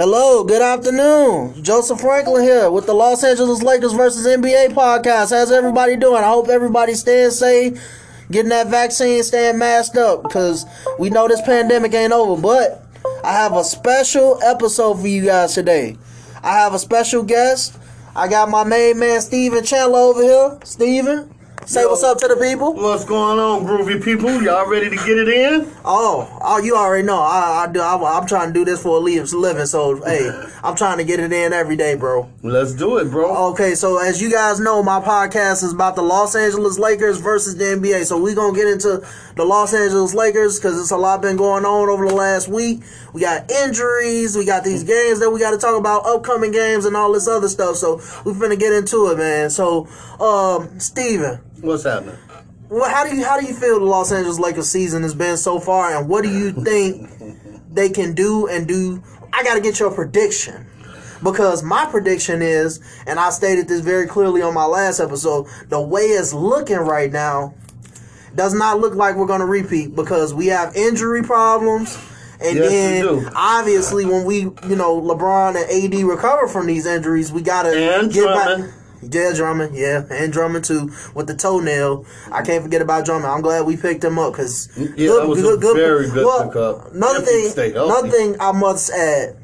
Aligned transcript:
Hello, 0.00 0.44
good 0.44 0.62
afternoon. 0.62 1.62
Joseph 1.62 2.00
Franklin 2.00 2.42
here 2.42 2.70
with 2.70 2.86
the 2.86 2.94
Los 2.94 3.22
Angeles 3.22 3.62
Lakers 3.62 3.92
versus 3.92 4.26
NBA 4.26 4.68
podcast. 4.68 5.28
How's 5.28 5.52
everybody 5.52 5.94
doing? 5.94 6.24
I 6.24 6.28
hope 6.28 6.48
everybody's 6.48 7.00
staying 7.00 7.32
safe, 7.32 7.78
getting 8.30 8.48
that 8.48 8.68
vaccine, 8.68 9.22
staying 9.22 9.58
masked 9.58 9.98
up 9.98 10.22
because 10.22 10.64
we 10.98 11.10
know 11.10 11.28
this 11.28 11.42
pandemic 11.42 11.92
ain't 11.92 12.14
over. 12.14 12.40
But 12.40 12.82
I 13.22 13.32
have 13.32 13.54
a 13.54 13.62
special 13.62 14.42
episode 14.42 14.94
for 14.94 15.06
you 15.06 15.26
guys 15.26 15.52
today. 15.52 15.98
I 16.42 16.54
have 16.54 16.72
a 16.72 16.78
special 16.78 17.22
guest. 17.22 17.78
I 18.16 18.26
got 18.26 18.48
my 18.48 18.64
main 18.64 18.98
man 18.98 19.20
Steven 19.20 19.62
Chandler 19.62 19.98
over 19.98 20.22
here. 20.22 20.58
Steven, 20.64 21.30
say 21.66 21.82
Yo. 21.82 21.88
what's 21.88 22.02
up 22.02 22.18
to 22.18 22.28
the 22.28 22.36
people. 22.36 22.74
What's 22.74 23.04
going 23.04 23.38
on, 23.38 23.64
groovy 23.64 24.02
people? 24.02 24.42
Y'all 24.42 24.68
ready 24.68 24.90
to 24.90 24.96
get 24.96 25.18
it 25.18 25.28
in? 25.28 25.70
Oh, 25.84 26.38
oh, 26.40 26.58
you 26.58 26.76
already 26.76 27.06
know. 27.06 27.20
I, 27.20 27.66
I 27.66 27.72
do. 27.72 27.80
I, 27.80 28.18
I'm 28.18 28.26
trying 28.26 28.48
to 28.48 28.52
do 28.52 28.64
this 28.64 28.82
for 28.82 28.96
a 28.96 29.00
living. 29.00 29.66
So, 29.66 30.02
hey, 30.02 30.30
I'm 30.62 30.76
trying 30.76 30.98
to 30.98 31.04
get 31.04 31.20
it 31.20 31.32
in 31.32 31.52
every 31.52 31.76
day, 31.76 31.94
bro. 31.94 32.28
Let's 32.42 32.72
do 32.74 32.98
it, 32.98 33.10
bro. 33.10 33.50
Okay, 33.52 33.74
so 33.74 33.98
as 33.98 34.20
you 34.20 34.30
guys 34.30 34.60
know, 34.60 34.82
my 34.82 35.00
podcast 35.00 35.62
is 35.62 35.72
about 35.72 35.96
the 35.96 36.02
Los 36.02 36.34
Angeles 36.34 36.78
Lakers 36.78 37.18
versus 37.20 37.56
the 37.56 37.64
NBA. 37.64 38.04
So 38.04 38.20
we're 38.20 38.34
gonna 38.34 38.56
get 38.56 38.68
into 38.68 39.06
the 39.40 39.46
Los 39.46 39.72
Angeles 39.72 40.12
Lakers 40.12 40.58
because 40.58 40.78
it's 40.78 40.90
a 40.90 40.96
lot 40.98 41.22
been 41.22 41.36
going 41.36 41.64
on 41.64 41.88
over 41.88 42.06
the 42.06 42.14
last 42.14 42.46
week. 42.46 42.82
We 43.14 43.22
got 43.22 43.50
injuries, 43.50 44.36
we 44.36 44.44
got 44.44 44.64
these 44.64 44.84
games 44.84 45.18
that 45.20 45.30
we 45.30 45.40
got 45.40 45.52
to 45.52 45.58
talk 45.58 45.78
about, 45.78 46.04
upcoming 46.04 46.52
games, 46.52 46.84
and 46.84 46.94
all 46.94 47.10
this 47.10 47.26
other 47.26 47.48
stuff. 47.48 47.76
So 47.76 47.96
we're 48.24 48.34
finna 48.34 48.58
get 48.58 48.74
into 48.74 49.10
it, 49.10 49.16
man. 49.16 49.48
So, 49.48 49.86
um, 50.20 50.78
Steven, 50.78 51.40
What's 51.62 51.84
happening? 51.84 52.16
Well, 52.68 52.88
how 52.88 53.08
do 53.08 53.16
you 53.16 53.24
how 53.24 53.40
do 53.40 53.46
you 53.46 53.54
feel 53.54 53.80
the 53.80 53.86
Los 53.86 54.12
Angeles 54.12 54.38
Lakers 54.38 54.68
season 54.68 55.02
has 55.04 55.14
been 55.14 55.38
so 55.38 55.58
far, 55.58 55.96
and 55.96 56.06
what 56.06 56.22
do 56.22 56.30
you 56.30 56.52
think 56.64 57.10
they 57.72 57.88
can 57.88 58.14
do 58.14 58.46
and 58.46 58.68
do? 58.68 59.02
I 59.32 59.42
got 59.42 59.54
to 59.54 59.60
get 59.62 59.80
your 59.80 59.90
prediction 59.90 60.66
because 61.22 61.62
my 61.62 61.86
prediction 61.86 62.42
is, 62.42 62.80
and 63.06 63.18
I 63.18 63.30
stated 63.30 63.68
this 63.68 63.80
very 63.80 64.06
clearly 64.06 64.42
on 64.42 64.52
my 64.52 64.66
last 64.66 65.00
episode, 65.00 65.46
the 65.68 65.80
way 65.80 66.02
it's 66.02 66.32
looking 66.34 66.76
right 66.76 67.10
now 67.10 67.54
does 68.40 68.54
not 68.54 68.80
look 68.80 68.94
like 68.94 69.16
we're 69.16 69.26
going 69.26 69.40
to 69.40 69.46
repeat 69.46 69.94
because 69.94 70.32
we 70.32 70.46
have 70.46 70.74
injury 70.74 71.22
problems. 71.22 71.98
And 72.42 72.56
Yes, 72.56 72.70
then, 72.70 73.28
obviously, 73.36 74.06
when 74.06 74.24
we, 74.24 74.38
you 74.38 74.76
know, 74.76 74.98
LeBron 74.98 75.56
and 75.56 75.94
AD 75.94 76.02
recover 76.08 76.48
from 76.48 76.66
these 76.66 76.86
injuries, 76.86 77.30
we 77.30 77.42
got 77.42 77.64
to 77.64 77.70
get 78.10 78.12
Drummond. 78.12 78.62
back. 78.64 78.74
Yeah, 79.02 79.32
Drummond, 79.34 79.76
yeah, 79.76 80.04
and 80.10 80.32
Drummond 80.32 80.64
too 80.64 80.90
with 81.14 81.26
the 81.26 81.34
toenail. 81.34 82.06
I 82.32 82.40
can't 82.40 82.62
forget 82.62 82.80
about 82.80 83.04
Drummond. 83.04 83.30
I'm 83.30 83.42
glad 83.42 83.66
we 83.66 83.76
picked 83.76 84.02
him 84.02 84.18
up 84.18 84.32
because 84.32 84.70
Yeah, 84.96 85.12
that 85.16 85.28
was 85.28 85.38
a 85.42 85.56
very 85.74 86.08
good 86.10 86.46
pickup. 86.46 86.94
Another 86.94 87.18
If 87.22 87.52
thing, 87.54 87.72
another 87.76 88.08
thing 88.08 88.36
I 88.40 88.52
must 88.52 88.90
add, 88.90 89.36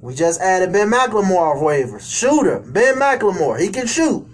we 0.00 0.14
just 0.14 0.40
added 0.40 0.72
Ben 0.72 0.88
McLemore 0.90 1.56
off 1.56 1.58
waivers. 1.62 2.08
Shooter, 2.08 2.60
Ben 2.60 2.94
McLemore, 2.94 3.58
he 3.60 3.68
can 3.70 3.86
shoot, 3.88 4.24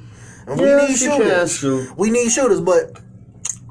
and 0.46 0.58
we 0.60 0.66
Yes, 0.66 0.88
need 0.90 0.98
he 0.98 1.06
can 1.06 1.20
shooters. 1.22 1.56
shoot. 1.56 1.96
We 1.96 2.10
need 2.10 2.30
shooters, 2.30 2.60
but 2.60 2.98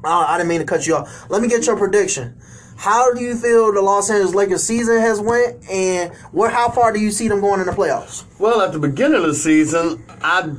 uh, 0.04 0.26
I 0.28 0.36
didn't 0.36 0.48
mean 0.48 0.60
to 0.60 0.66
cut 0.66 0.86
you 0.86 0.96
off. 0.96 1.30
Let 1.30 1.42
me 1.42 1.48
get 1.48 1.66
your 1.66 1.76
prediction. 1.76 2.36
How 2.76 3.12
do 3.12 3.22
you 3.22 3.36
feel 3.36 3.72
the 3.72 3.82
Los 3.82 4.10
Angeles 4.10 4.34
Lakers 4.34 4.64
season 4.64 5.00
has 5.00 5.20
went, 5.20 5.68
and 5.70 6.12
where 6.32 6.50
how 6.50 6.70
far 6.70 6.92
do 6.92 6.98
you 6.98 7.10
see 7.10 7.28
them 7.28 7.40
going 7.40 7.60
in 7.60 7.66
the 7.66 7.72
playoffs? 7.72 8.24
Well, 8.38 8.60
at 8.60 8.72
the 8.72 8.78
beginning 8.78 9.20
of 9.20 9.26
the 9.26 9.34
season, 9.34 10.04
I 10.20 10.52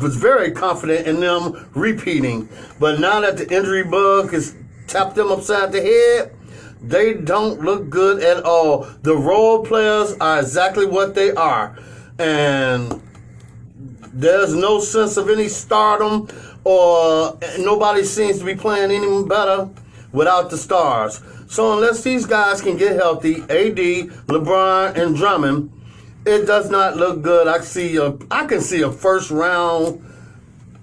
was 0.00 0.16
very 0.16 0.50
confident 0.50 1.06
in 1.06 1.20
them 1.20 1.68
repeating. 1.74 2.48
But 2.78 2.98
now 3.00 3.20
that 3.20 3.36
the 3.36 3.48
injury 3.54 3.84
bug 3.84 4.32
has 4.32 4.56
tapped 4.86 5.14
them 5.14 5.30
upside 5.30 5.72
the 5.72 5.82
head, 5.82 6.34
they 6.82 7.14
don't 7.14 7.60
look 7.60 7.90
good 7.90 8.22
at 8.22 8.42
all. 8.44 8.88
The 9.02 9.16
role 9.16 9.64
players 9.64 10.16
are 10.20 10.40
exactly 10.40 10.86
what 10.86 11.14
they 11.14 11.30
are. 11.32 11.78
And 12.18 13.00
there's 14.12 14.54
no 14.54 14.80
sense 14.80 15.16
of 15.16 15.28
any 15.28 15.48
stardom 15.48 16.28
or 16.64 17.38
eh, 17.42 17.56
nobody 17.58 18.04
seems 18.04 18.38
to 18.38 18.44
be 18.44 18.54
playing 18.54 18.90
any 18.90 19.24
better 19.24 19.68
without 20.12 20.50
the 20.50 20.56
stars. 20.56 21.20
So 21.48 21.72
unless 21.72 22.02
these 22.02 22.26
guys 22.26 22.60
can 22.60 22.76
get 22.76 22.96
healthy, 22.96 23.36
AD, 23.42 24.10
LeBron, 24.28 24.96
and 24.96 25.16
Drummond, 25.16 25.72
it 26.26 26.46
does 26.46 26.70
not 26.70 26.96
look 26.96 27.22
good. 27.22 27.48
I 27.48 27.60
see 27.60 27.96
a 27.96 28.16
I 28.30 28.46
can 28.46 28.60
see 28.60 28.82
a 28.82 28.90
first 28.92 29.30
round 29.30 30.04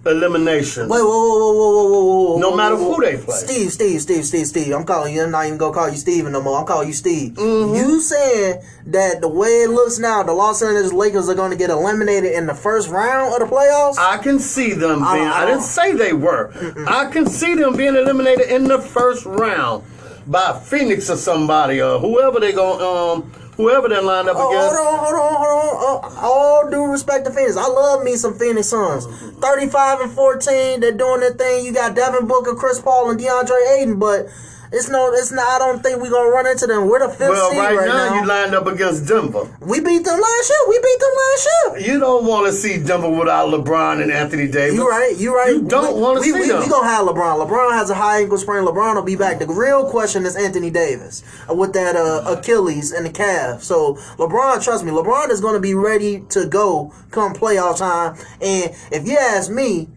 elimination. 0.08 0.90
Wait, 0.90 1.02
whoa, 1.02 1.08
whoa, 1.08 1.54
whoa, 1.54 1.54
whoa, 1.54 1.72
whoa, 1.72 2.04
whoa, 2.04 2.34
whoa. 2.34 2.40
No 2.40 2.56
matter 2.56 2.76
who 2.76 3.02
they 3.02 3.18
play. 3.18 3.36
Steve, 3.38 3.72
Steve, 3.72 4.02
Steve, 4.02 4.26
Steve, 4.26 4.48
Steve. 4.48 4.74
I'm 4.74 4.86
calling 4.86 5.14
you. 5.14 5.24
I'm 5.24 5.32
not 5.32 5.46
even 5.46 5.58
gonna 5.58 5.74
call 5.74 5.90
you 5.90 5.98
Steven 5.98 6.32
no 6.32 6.42
more. 6.42 6.60
I'm 6.60 6.66
calling 6.66 6.88
you 6.88 6.94
Steve. 6.94 7.34
Mm-hmm. 7.34 7.76
You 7.76 8.00
saying 8.00 8.62
that 8.88 9.22
the 9.22 9.28
way 9.28 9.64
it 9.64 9.70
looks 9.70 10.00
now, 10.00 10.24
the 10.24 10.34
Los 10.34 10.62
Angeles 10.62 10.94
Lakers 10.94 11.30
are 11.30 11.36
going 11.36 11.52
to 11.52 11.58
get 11.58 11.70
eliminated 11.70 12.32
in 12.32 12.46
the 12.48 12.56
first 12.56 12.90
round 12.90 13.34
of 13.34 13.48
the 13.48 13.56
playoffs? 13.56 13.98
I 13.98 14.18
can 14.18 14.40
see 14.40 14.74
them 14.74 15.00
being. 15.00 15.28
I 15.28 15.44
I, 15.44 15.46
didn't 15.46 15.62
say 15.64 15.94
they 15.94 16.14
were. 16.14 16.52
I 16.88 17.10
can 17.12 17.26
see 17.28 17.56
them 17.56 17.76
being 17.76 17.96
eliminated 17.96 18.50
in 18.50 18.66
the 18.66 18.80
first 18.80 19.26
round 19.26 19.84
by 20.26 20.60
Phoenix 20.60 21.10
or 21.10 21.16
somebody 21.16 21.82
or 21.82 22.00
whoever 22.00 22.40
they 22.40 22.52
go. 22.52 23.14
Um, 23.14 23.32
whoever 23.58 23.90
they 23.90 24.00
lined 24.00 24.30
up 24.30 24.38
Oh, 24.40 24.50
against. 24.50 24.78
hold 24.78 24.88
on, 24.88 25.00
hold 25.04 25.16
on, 25.20 25.78
hold 25.78 26.06
on. 26.06 26.24
All 26.24 26.70
due 26.72 26.86
respect 26.92 27.26
to 27.26 27.32
Phoenix. 27.32 27.58
I 27.58 27.68
love 27.68 28.04
me 28.04 28.16
some 28.16 28.34
Phoenix 28.38 28.68
Suns. 28.70 29.06
35 29.42 30.02
and 30.02 30.12
14, 30.12 30.80
they're 30.80 30.92
doing 30.92 31.20
their 31.22 31.34
thing. 31.34 31.66
You 31.66 31.74
got 31.74 31.96
Devin 31.96 32.28
Booker, 32.28 32.56
Chris 32.56 32.80
Paul, 32.80 33.10
and 33.12 33.20
DeAndre 33.20 33.78
Ayton, 33.80 34.00
but 34.00 34.28
it's 34.72 34.90
no, 34.90 35.12
it's 35.14 35.32
not. 35.32 35.48
I 35.48 35.60
don't 35.60 35.82
think 35.82 36.02
we're 36.02 36.10
gonna 36.10 36.30
run 36.30 36.48
into 36.48 36.68
them. 36.68 36.88
We're 36.88 37.00
the 37.00 37.10
fifth 37.10 37.30
Well, 37.30 37.50
seed 37.52 37.60
right, 37.60 37.76
right, 37.76 37.88
now, 37.88 38.10
now. 38.10 38.22
you 38.22 38.28
lined 38.28 38.56
up 38.56 38.68
against 38.68 39.08
Denver. 39.08 39.50
we 39.62 39.80
beat 39.80 40.04
them 40.04 40.20
last 40.20 40.50
year. 40.50 40.60
We 40.68 40.80
beat 40.80 41.00
them 41.00 41.12
last 41.16 41.48
year. 41.48 41.94
You 41.94 42.00
don't 42.00 42.26
want 42.26 42.48
to 42.48 42.54
see 42.54 42.82
Denver 42.82 43.10
without 43.10 43.50
LeBron 43.50 44.02
and 44.02 44.12
Anthony 44.12 44.48
Davis. 44.48 44.76
You 44.76 44.90
right. 44.90 45.16
You 45.18 45.36
right. 45.36 45.50
You 45.50 45.62
don't 45.62 46.00
wanna 46.00 46.22
see 46.22 46.34
we, 46.34 46.48
them. 46.48 46.60
We 46.62 46.70
gonna 46.70 46.88
have 46.88 47.06
LeBron. 47.08 47.48
LeBron 47.48 47.72
has 47.74 47.90
a 47.90 47.96
high 47.96 48.22
ankle 48.22 48.38
sprain. 48.38 48.66
LeBron 48.66 48.96
will 48.96 49.04
be 49.04 49.16
back. 49.16 49.40
The 49.40 49.48
real 49.48 49.90
question 49.90 50.26
is 50.26 50.36
Anthony 50.36 50.70
Davis 50.70 51.24
uh, 51.50 51.54
with 51.54 51.74
that 51.74 51.96
uh, 51.96 52.36
Achilles 52.38 52.92
and 52.92 53.06
the 53.06 53.10
calf. 53.10 53.64
So 53.64 53.96
LeBron, 54.18 54.64
trust 54.64 54.84
me, 54.84 54.92
LeBron 54.92 55.30
is 55.30 55.42
gonna 55.42 55.60
be 55.60 55.74
ready 55.74 56.22
to 56.30 56.46
go 56.46 56.94
come 57.12 57.34
playoff 57.34 57.78
time. 57.78 58.18
And 58.42 58.76
if 58.92 59.08
you 59.08 59.18
ask 59.18 59.50
me, 59.52 59.90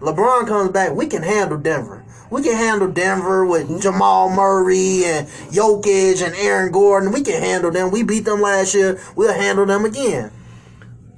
LeBron 0.00 0.46
comes 0.46 0.70
back, 0.70 0.92
we 0.94 1.06
can 1.06 1.22
handle 1.22 1.58
Denver. 1.58 1.97
We 2.30 2.42
can 2.42 2.56
handle 2.56 2.88
Denver 2.88 3.46
with 3.46 3.80
Jamal 3.80 4.30
Murray 4.30 5.04
and 5.04 5.26
Jokic 5.50 6.24
and 6.24 6.34
Aaron 6.36 6.72
Gordon. 6.72 7.12
We 7.12 7.22
can 7.22 7.40
handle 7.42 7.70
them. 7.70 7.90
We 7.90 8.02
beat 8.02 8.24
them 8.24 8.40
last 8.40 8.74
year. 8.74 9.00
We'll 9.16 9.32
handle 9.34 9.66
them 9.66 9.84
again. 9.84 10.32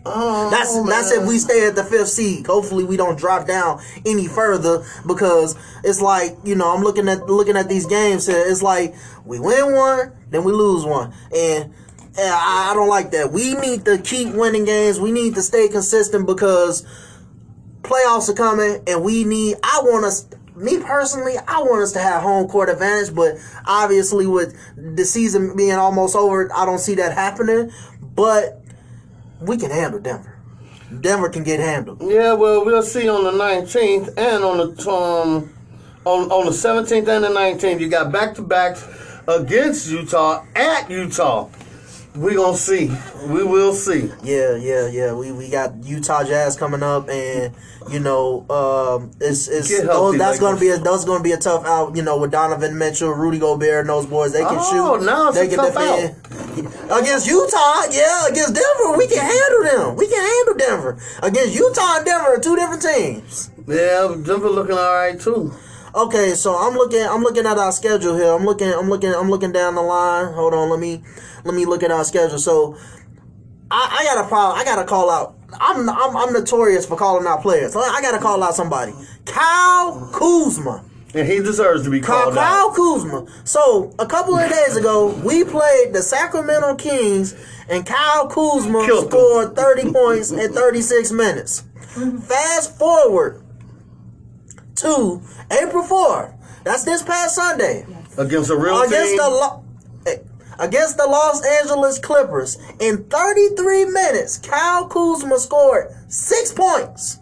Oh, 0.06 0.48
That's 0.50 0.82
that's 0.88 1.12
if 1.12 1.28
we 1.28 1.36
stay 1.38 1.66
at 1.66 1.76
the 1.76 1.84
fifth 1.84 2.08
seed. 2.08 2.46
Hopefully 2.46 2.84
we 2.84 2.96
don't 2.96 3.18
drop 3.18 3.46
down 3.46 3.82
any 4.06 4.26
further 4.26 4.82
because 5.06 5.56
it's 5.84 6.00
like 6.00 6.38
you 6.42 6.54
know 6.54 6.74
I'm 6.74 6.82
looking 6.82 7.06
at 7.06 7.28
looking 7.28 7.56
at 7.56 7.68
these 7.68 7.84
games 7.84 8.26
here. 8.26 8.42
It's 8.46 8.62
like 8.62 8.94
we 9.26 9.38
win 9.38 9.74
one, 9.74 10.12
then 10.30 10.42
we 10.44 10.52
lose 10.52 10.86
one, 10.86 11.12
and, 11.36 11.74
I 12.18 12.72
don't 12.74 12.88
like 12.88 13.12
that. 13.12 13.30
We 13.30 13.54
need 13.54 13.84
to 13.84 13.96
keep 13.98 14.34
winning 14.34 14.64
games. 14.64 14.98
We 14.98 15.12
need 15.12 15.36
to 15.36 15.42
stay 15.42 15.68
consistent 15.68 16.26
because 16.26 16.84
playoffs 17.82 18.28
are 18.28 18.34
coming, 18.34 18.82
and 18.86 19.04
we 19.04 19.24
need. 19.24 19.56
I 19.62 19.80
want 19.84 20.04
us. 20.06 20.26
Me 20.60 20.78
personally, 20.78 21.34
I 21.48 21.60
want 21.60 21.82
us 21.82 21.92
to 21.92 22.00
have 22.00 22.22
home 22.22 22.46
court 22.46 22.68
advantage, 22.68 23.14
but 23.14 23.36
obviously 23.66 24.26
with 24.26 24.54
the 24.76 25.04
season 25.04 25.56
being 25.56 25.72
almost 25.72 26.14
over, 26.14 26.50
I 26.54 26.66
don't 26.66 26.78
see 26.78 26.94
that 26.96 27.14
happening. 27.14 27.72
But 28.14 28.62
we 29.40 29.56
can 29.56 29.70
handle 29.70 30.00
Denver. 30.00 30.38
Denver 31.00 31.30
can 31.30 31.44
get 31.44 31.60
handled. 31.60 32.02
Yeah, 32.02 32.34
well, 32.34 32.64
we'll 32.64 32.82
see 32.82 33.08
on 33.08 33.24
the 33.24 33.30
19th 33.30 34.08
and 34.18 34.44
on 34.44 34.58
the 34.58 34.90
um, 34.90 35.50
on 36.04 36.30
on 36.30 36.46
the 36.46 36.52
17th 36.52 37.08
and 37.08 37.24
the 37.24 37.28
19th. 37.28 37.80
You 37.80 37.88
got 37.88 38.12
back 38.12 38.34
to 38.34 38.42
backs 38.42 38.86
against 39.28 39.88
Utah 39.88 40.44
at 40.54 40.90
Utah. 40.90 41.48
We 42.16 42.34
gonna 42.34 42.56
see. 42.56 42.90
We 43.28 43.44
will 43.44 43.72
see. 43.72 44.10
Yeah, 44.24 44.56
yeah, 44.56 44.88
yeah. 44.88 45.12
We 45.12 45.30
we 45.30 45.48
got 45.48 45.84
Utah 45.84 46.24
Jazz 46.24 46.56
coming 46.56 46.82
up, 46.82 47.08
and 47.08 47.54
you 47.88 48.00
know, 48.00 48.44
um, 48.50 49.12
it's 49.20 49.46
it's 49.46 49.70
those, 49.86 50.18
that's 50.18 50.40
gonna 50.40 50.58
be 50.58 50.70
a 50.70 50.78
that's 50.78 51.04
gonna 51.04 51.22
be 51.22 51.30
a 51.32 51.36
tough 51.36 51.64
out. 51.64 51.94
You 51.94 52.02
know, 52.02 52.18
with 52.18 52.32
Donovan 52.32 52.76
Mitchell, 52.76 53.10
Rudy 53.10 53.38
Gobert, 53.38 53.80
and 53.82 53.88
those 53.88 54.06
boys, 54.06 54.32
they 54.32 54.40
can 54.40 54.58
Oh, 54.58 54.98
shoot. 54.98 55.06
it's 55.06 55.36
they 55.36 55.48
can 55.48 55.64
defend. 55.64 56.16
Against 56.90 57.28
Utah, 57.28 57.84
yeah, 57.92 58.26
against 58.26 58.54
Denver, 58.54 58.98
we 58.98 59.06
can 59.06 59.18
handle 59.18 59.62
them. 59.62 59.96
We 59.96 60.08
can 60.08 60.20
handle 60.20 60.54
Denver. 60.56 60.98
Against 61.22 61.54
Utah 61.54 61.96
and 61.98 62.04
Denver, 62.04 62.34
are 62.34 62.40
two 62.40 62.56
different 62.56 62.82
teams. 62.82 63.50
Yeah, 63.68 64.16
Denver 64.20 64.50
looking 64.50 64.76
all 64.76 64.94
right 64.94 65.18
too. 65.18 65.54
Okay, 65.94 66.34
so 66.34 66.56
I'm 66.56 66.74
looking. 66.74 67.02
I'm 67.02 67.22
looking 67.22 67.46
at 67.46 67.58
our 67.58 67.72
schedule 67.72 68.16
here. 68.16 68.32
I'm 68.32 68.44
looking. 68.44 68.72
I'm 68.72 68.88
looking. 68.88 69.12
I'm 69.12 69.28
looking 69.28 69.52
down 69.52 69.74
the 69.74 69.82
line. 69.82 70.32
Hold 70.34 70.54
on. 70.54 70.70
Let 70.70 70.78
me. 70.78 71.02
Let 71.44 71.54
me 71.54 71.64
look 71.64 71.82
at 71.82 71.90
our 71.90 72.04
schedule. 72.04 72.38
So, 72.38 72.76
I, 73.70 73.98
I 74.00 74.04
got 74.04 74.24
a 74.24 74.28
problem. 74.28 74.60
I 74.60 74.64
got 74.64 74.76
to 74.76 74.84
call 74.84 75.10
out. 75.10 75.36
I'm, 75.60 75.88
I'm 75.88 76.16
I'm 76.16 76.32
notorious 76.32 76.86
for 76.86 76.96
calling 76.96 77.26
out 77.26 77.42
players. 77.42 77.72
So 77.72 77.80
I 77.80 78.00
got 78.02 78.12
to 78.12 78.18
call 78.18 78.42
out 78.42 78.54
somebody. 78.54 78.92
Kyle 79.24 80.10
Kuzma. 80.12 80.84
and 81.12 81.26
he 81.26 81.38
deserves 81.38 81.82
to 81.84 81.90
be 81.90 82.00
called 82.00 82.34
Kyle 82.34 82.70
out. 82.70 82.76
Kyle 82.76 82.94
Kuzma. 82.94 83.26
So 83.44 83.92
a 83.98 84.06
couple 84.06 84.36
of 84.36 84.48
days 84.48 84.76
ago, 84.76 85.08
we 85.24 85.42
played 85.42 85.92
the 85.92 86.02
Sacramento 86.02 86.76
Kings, 86.76 87.34
and 87.68 87.84
Kyle 87.84 88.28
Kuzma 88.28 88.86
Killed 88.86 89.10
scored 89.10 89.56
30 89.56 89.92
points 89.92 90.30
in 90.30 90.52
36 90.52 91.10
minutes. 91.10 91.64
Fast 92.28 92.78
forward 92.78 93.42
to 94.76 95.20
April 95.50 95.84
4th. 95.84 96.34
That's 96.64 96.84
this 96.84 97.02
past 97.02 97.34
Sunday. 97.34 97.86
against 98.18 98.50
a 98.50 98.56
real 98.56 98.82
Against 98.82 99.08
team. 99.10 99.16
the 99.18 99.28
Lo- 99.28 99.64
eh, 100.06 100.16
against 100.58 100.96
the 100.98 101.06
Los 101.06 101.44
Angeles 101.44 101.98
Clippers. 101.98 102.58
In 102.80 103.04
33 103.04 103.86
minutes, 103.86 104.38
Kyle 104.38 104.86
Kuzma 104.86 105.38
scored 105.38 105.88
six 106.08 106.52
points. 106.52 107.18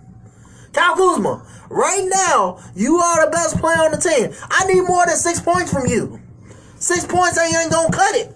Kyle 0.72 0.96
Kuzma, 0.96 1.46
right 1.70 2.04
now, 2.06 2.58
you 2.74 2.98
are 2.98 3.24
the 3.24 3.30
best 3.30 3.58
player 3.58 3.78
on 3.78 3.92
the 3.92 3.98
team. 3.98 4.32
I 4.50 4.64
need 4.66 4.82
more 4.82 5.06
than 5.06 5.16
six 5.16 5.40
points 5.40 5.72
from 5.72 5.86
you. 5.86 6.20
Six 6.78 7.04
points 7.06 7.38
ain't, 7.38 7.54
ain't 7.56 7.70
gonna 7.72 7.90
cut 7.90 8.14
it. 8.16 8.34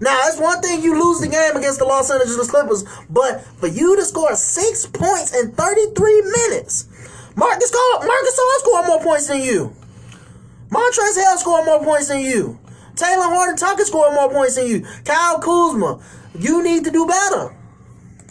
Now, 0.00 0.16
it's 0.24 0.38
one 0.40 0.62
thing 0.62 0.82
you 0.82 0.94
lose 0.94 1.20
the 1.20 1.28
game 1.28 1.56
against 1.56 1.78
the 1.78 1.84
Los 1.84 2.10
Angeles 2.10 2.50
Clippers, 2.50 2.84
but 3.10 3.42
for 3.58 3.66
you 3.66 3.96
to 3.96 4.04
score 4.04 4.34
six 4.34 4.86
points 4.86 5.34
in 5.38 5.52
33 5.52 6.22
minutes, 6.22 6.86
Marcus, 7.36 7.70
Gar- 7.70 8.06
Marcus 8.06 8.38
Gasol 8.38 8.58
scored 8.58 8.86
more 8.86 9.00
points 9.02 9.26
than 9.28 9.42
you. 9.42 9.74
Montrezl 10.70 11.18
Harrell 11.18 11.38
scored 11.38 11.66
more 11.66 11.82
points 11.84 12.08
than 12.08 12.20
you. 12.20 12.58
Talen 12.94 13.32
Horton 13.34 13.56
Tucker 13.56 13.84
scored 13.84 14.14
more 14.14 14.30
points 14.30 14.56
than 14.56 14.66
you. 14.66 14.86
Kyle 15.04 15.38
Kuzma, 15.38 16.00
you 16.38 16.62
need 16.62 16.84
to 16.84 16.90
do 16.90 17.06
better. 17.06 17.54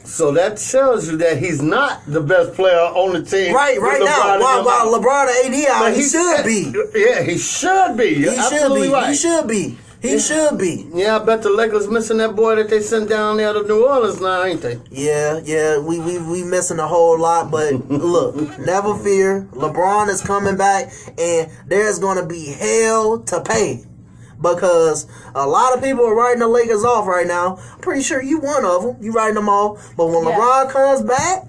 so 0.05 0.31
that 0.31 0.57
tells 0.57 1.09
you 1.09 1.17
that 1.17 1.37
he's 1.37 1.61
not 1.61 2.01
the 2.07 2.21
best 2.21 2.53
player 2.53 2.75
on 2.79 3.13
the 3.13 3.23
team. 3.23 3.53
Right, 3.53 3.79
right 3.79 3.99
now, 4.03 4.39
while, 4.39 4.63
while. 4.63 4.99
LeBron 4.99 5.45
and 5.45 5.53
AD 5.55 5.69
out, 5.69 5.79
But 5.81 5.95
he 5.95 6.03
should 6.03 6.45
be. 6.45 6.73
Yeah, 6.99 7.23
he 7.23 7.37
should 7.37 7.97
be. 7.97 8.09
You're 8.09 8.33
He 8.33 8.41
should 8.41 8.73
be. 8.75 8.89
right. 8.89 9.09
He 9.09 9.15
should 9.15 9.47
be. 9.47 9.77
He 10.01 10.17
should 10.17 10.57
be. 10.57 10.87
Yeah, 10.93 11.17
I 11.17 11.25
bet 11.25 11.41
the 11.43 11.49
Lakers 11.49 11.89
missing 11.89 12.17
that 12.19 12.33
boy 12.35 12.55
that 12.55 12.69
they 12.69 12.79
sent 12.79 13.09
down 13.09 13.35
there 13.37 13.51
to 13.51 13.63
New 13.63 13.85
Orleans 13.85 14.21
now, 14.21 14.43
ain't 14.43 14.61
they? 14.61 14.79
Yeah, 14.89 15.41
yeah, 15.43 15.77
we 15.79 15.99
we 15.99 16.17
we 16.19 16.43
missing 16.43 16.79
a 16.79 16.87
whole 16.87 17.19
lot, 17.19 17.51
but 17.51 17.73
look, 17.89 18.35
never 18.59 18.97
fear. 18.97 19.47
LeBron 19.51 20.07
is 20.07 20.21
coming 20.21 20.55
back, 20.55 20.91
and 21.17 21.51
there's 21.67 21.99
gonna 21.99 22.25
be 22.25 22.45
hell 22.45 23.19
to 23.19 23.41
pay 23.41 23.83
because 24.41 25.05
a 25.35 25.45
lot 25.45 25.75
of 25.75 25.83
people 25.83 26.05
are 26.05 26.15
writing 26.15 26.39
the 26.39 26.47
Lakers 26.47 26.85
off 26.85 27.05
right 27.05 27.27
now. 27.27 27.57
I'm 27.73 27.79
pretty 27.79 28.01
sure 28.01 28.21
you 28.21 28.39
one 28.39 28.63
of 28.63 28.83
them. 28.83 28.97
You 29.01 29.11
writing 29.11 29.35
them 29.35 29.49
off, 29.49 29.93
but 29.97 30.05
when 30.07 30.23
Yeah. 30.23 30.37
LeBron 30.39 30.69
comes 30.71 31.01
back, 31.01 31.45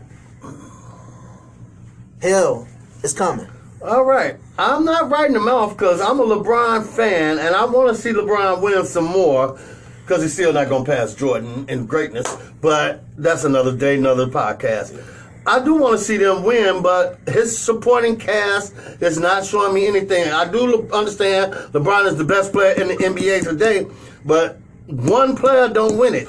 hell 2.21 2.67
is 3.05 3.13
coming. 3.13 3.47
All 3.83 4.05
right. 4.05 4.37
I'm 4.59 4.85
not 4.85 5.11
writing 5.11 5.33
them 5.33 5.49
off 5.49 5.77
because 5.77 6.03
I'm 6.03 6.21
a 6.21 6.25
LeBron 6.25 6.85
fan 6.85 7.39
and 7.39 7.55
I 7.55 7.65
want 7.65 7.89
to 7.89 8.01
see 8.01 8.11
LeBron 8.11 8.61
win 8.61 8.85
some 8.85 9.07
more 9.07 9.59
because 10.03 10.23
he's 10.23 10.35
still 10.35 10.53
not 10.53 10.69
going 10.69 10.85
to 10.85 10.91
pass 10.91 11.15
Jordan 11.15 11.65
in 11.69 11.87
greatness. 11.87 12.37
But 12.61 13.05
that's 13.17 13.45
another 13.45 13.75
day, 13.75 13.97
another 13.97 14.27
podcast. 14.27 15.03
I 15.47 15.65
do 15.65 15.77
want 15.77 15.99
to 15.99 16.05
see 16.05 16.19
them 16.19 16.45
win, 16.45 16.83
but 16.83 17.19
his 17.27 17.57
supporting 17.57 18.19
cast 18.19 18.75
is 19.01 19.19
not 19.19 19.47
showing 19.47 19.73
me 19.73 19.87
anything. 19.87 20.31
I 20.31 20.51
do 20.51 20.87
understand 20.93 21.55
LeBron 21.73 22.07
is 22.07 22.17
the 22.17 22.25
best 22.25 22.53
player 22.53 22.73
in 22.73 22.89
the 22.89 22.97
NBA 22.97 23.45
today, 23.45 23.87
but 24.27 24.59
one 24.89 25.37
player 25.37 25.69
don't 25.69 25.97
win 25.97 26.15
it. 26.15 26.29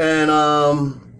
And 0.00 0.32
um, 0.32 1.11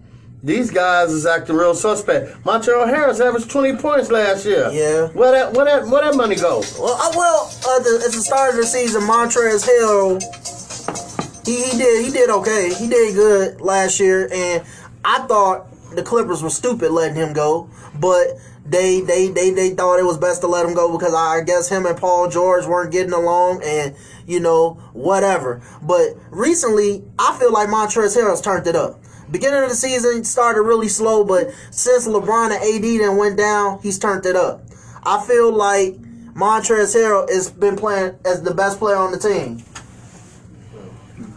these 0.43 0.69
guys 0.69 1.11
is 1.11 1.25
acting 1.25 1.55
real 1.55 1.73
suspect. 1.73 2.31
Montrezl 2.43 2.85
Harrell 2.91 3.17
averaged 3.19 3.49
20 3.49 3.77
points 3.77 4.11
last 4.11 4.45
year. 4.45 4.69
Yeah. 4.71 5.07
Where 5.07 5.31
that 5.31 5.53
where 5.53 5.65
that 5.65 5.87
where 5.87 6.03
that 6.03 6.17
money 6.17 6.35
go? 6.35 6.61
Well, 6.77 6.93
uh, 6.99 7.11
well, 7.15 7.45
uh, 7.65 7.79
the, 7.79 8.03
at 8.05 8.11
the 8.11 8.21
start 8.21 8.51
of 8.51 8.57
the 8.57 8.65
season, 8.65 9.03
Montrezl 9.03 9.65
Harrell, 9.65 11.45
he, 11.45 11.63
he 11.63 11.77
did 11.77 12.05
he 12.05 12.11
did 12.11 12.29
okay. 12.29 12.73
He 12.73 12.89
did 12.89 13.15
good 13.15 13.61
last 13.61 14.01
year, 14.01 14.27
and 14.33 14.63
I 15.05 15.19
thought 15.27 15.67
the 15.95 16.03
Clippers 16.03 16.43
were 16.43 16.49
stupid 16.49 16.91
letting 16.91 17.15
him 17.15 17.31
go, 17.31 17.69
but 17.97 18.37
they 18.65 18.99
they 18.99 19.29
they 19.29 19.51
they 19.51 19.69
thought 19.69 19.97
it 19.97 20.05
was 20.05 20.17
best 20.17 20.41
to 20.41 20.47
let 20.47 20.65
him 20.65 20.73
go 20.73 20.91
because 20.91 21.13
I 21.13 21.41
guess 21.41 21.69
him 21.69 21.85
and 21.85 21.97
Paul 21.97 22.29
George 22.29 22.65
weren't 22.65 22.91
getting 22.91 23.13
along, 23.13 23.61
and 23.63 23.95
you 24.27 24.41
know 24.41 24.73
whatever. 24.91 25.61
But 25.81 26.17
recently, 26.31 27.05
I 27.17 27.37
feel 27.39 27.53
like 27.53 27.69
Montrezl 27.69 28.17
Harrell's 28.17 28.41
turned 28.41 28.67
it 28.67 28.75
up. 28.75 29.02
Beginning 29.31 29.63
of 29.63 29.69
the 29.69 29.75
season 29.75 30.23
started 30.23 30.61
really 30.61 30.89
slow, 30.89 31.23
but 31.23 31.51
since 31.71 32.07
LeBron 32.07 32.51
and 32.51 32.53
AD 32.53 33.01
then 33.01 33.17
went 33.17 33.37
down, 33.37 33.79
he's 33.81 33.97
turned 33.97 34.25
it 34.25 34.35
up. 34.35 34.63
I 35.03 35.25
feel 35.25 35.51
like 35.51 35.95
Montrezl 36.33 36.95
Harrell 36.95 37.29
has 37.29 37.49
been 37.49 37.75
playing 37.75 38.15
as 38.25 38.41
the 38.41 38.53
best 38.53 38.79
player 38.79 38.95
on 38.95 39.11
the 39.11 39.19
team. 39.19 39.63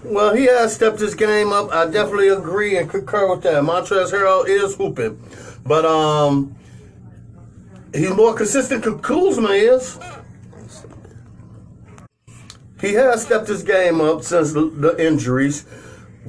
Well, 0.05 0.35
he 0.35 0.45
has 0.45 0.75
stepped 0.75 1.01
his 1.01 1.15
game 1.15 1.53
up. 1.53 1.73
I 1.73 1.87
definitely 1.87 2.29
agree 2.29 2.77
and 2.77 2.89
concur 2.89 3.29
with 3.29 3.43
that. 3.43 3.63
Montrezl 3.63 4.13
Harrell 4.13 4.47
is 4.47 4.77
hooping, 4.77 5.21
but 5.65 5.85
um, 5.85 6.57
he's 7.93 8.15
more 8.15 8.35
consistent 8.35 8.85
than 8.85 9.01
Kuzma 9.01 9.51
is. 9.51 9.99
He 12.81 12.93
has 12.93 13.23
stepped 13.23 13.49
his 13.49 13.63
game 13.63 14.01
up 14.01 14.23
since 14.23 14.53
the, 14.53 14.67
the 14.67 15.05
injuries, 15.05 15.65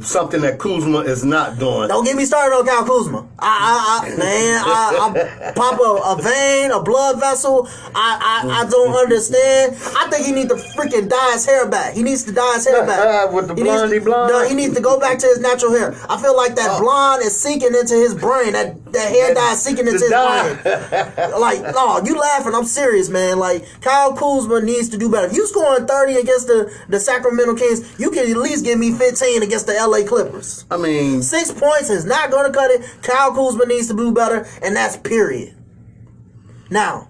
something 0.01 0.41
that 0.41 0.59
Kuzma 0.59 0.99
is 0.99 1.23
not 1.25 1.57
doing. 1.59 1.87
Don't 1.87 2.03
get 2.05 2.15
me 2.15 2.25
started 2.25 2.55
on 2.55 2.65
Kyle 2.65 2.85
Kuzma. 2.85 3.27
I, 3.39 4.01
I, 4.03 4.07
I 4.07 4.17
man, 4.17 4.61
I, 4.65 5.47
I 5.49 5.51
pop 5.53 5.79
a, 5.79 6.19
a 6.19 6.21
vein, 6.21 6.71
a 6.71 6.81
blood 6.81 7.19
vessel. 7.19 7.67
I, 7.95 8.43
I, 8.45 8.61
I 8.61 8.69
don't 8.69 8.95
understand. 8.95 9.75
I 9.97 10.09
think 10.09 10.25
he 10.25 10.31
needs 10.31 10.49
to 10.49 10.55
freaking 10.55 11.09
dye 11.09 11.31
his 11.33 11.45
hair 11.45 11.67
back. 11.67 11.93
He 11.93 12.03
needs 12.03 12.23
to 12.25 12.31
dye 12.31 12.53
his 12.55 12.67
hair 12.67 12.85
back. 12.85 13.31
With 13.33 13.47
the 13.47 13.55
He 13.55 13.63
needs 13.63 13.73
to- 13.75 13.79
blondie 13.87 13.99
blonde? 13.99 14.31
No, 14.33 14.47
he 14.47 14.55
needs 14.55 14.75
to 14.75 14.81
go 14.81 14.99
back 14.99 15.19
to 15.19 15.27
his 15.27 15.39
natural 15.39 15.71
hair. 15.71 15.95
I 16.09 16.21
feel 16.21 16.35
like 16.35 16.55
that 16.55 16.67
Oh. 16.71 16.81
blonde 16.81 17.23
is 17.23 17.35
sinking 17.39 17.75
into 17.75 17.95
his 17.95 18.13
brain. 18.13 18.53
That 18.53 18.86
that 18.91 19.09
hair 19.09 19.33
dye 19.33 19.55
sinking 19.55 19.87
into 19.87 19.99
his 19.99 20.09
brain. 20.09 21.39
Like, 21.39 21.61
no, 21.61 21.73
oh, 21.75 22.01
you 22.05 22.17
laughing. 22.17 22.53
I'm 22.53 22.65
serious, 22.65 23.09
man. 23.09 23.39
Like, 23.39 23.65
Kyle 23.81 24.13
Kuzma 24.13 24.61
needs 24.61 24.89
to 24.89 24.97
do 24.97 25.09
better. 25.09 25.27
If 25.27 25.33
you 25.33 25.45
scoring 25.47 25.85
30 25.85 26.15
against 26.15 26.47
the, 26.47 26.73
the 26.89 26.99
Sacramento 26.99 27.55
Kings, 27.55 27.99
you 27.99 28.11
can 28.11 28.29
at 28.29 28.37
least 28.37 28.65
give 28.65 28.79
me 28.79 28.91
15 28.91 29.43
against 29.43 29.67
the 29.67 29.73
LA 29.73 30.07
Clippers. 30.07 30.65
I 30.71 30.77
mean, 30.77 31.21
Six 31.21 31.51
points 31.51 31.89
is 31.89 32.05
not 32.05 32.31
going 32.31 32.51
to 32.51 32.57
cut 32.57 32.71
it. 32.71 32.81
Kyle 33.01 33.33
Kuzma 33.33 33.65
needs 33.65 33.87
to 33.87 33.95
do 33.95 34.13
better, 34.13 34.47
and 34.63 34.75
that's 34.75 34.97
period. 34.97 35.55
Now, 36.69 37.09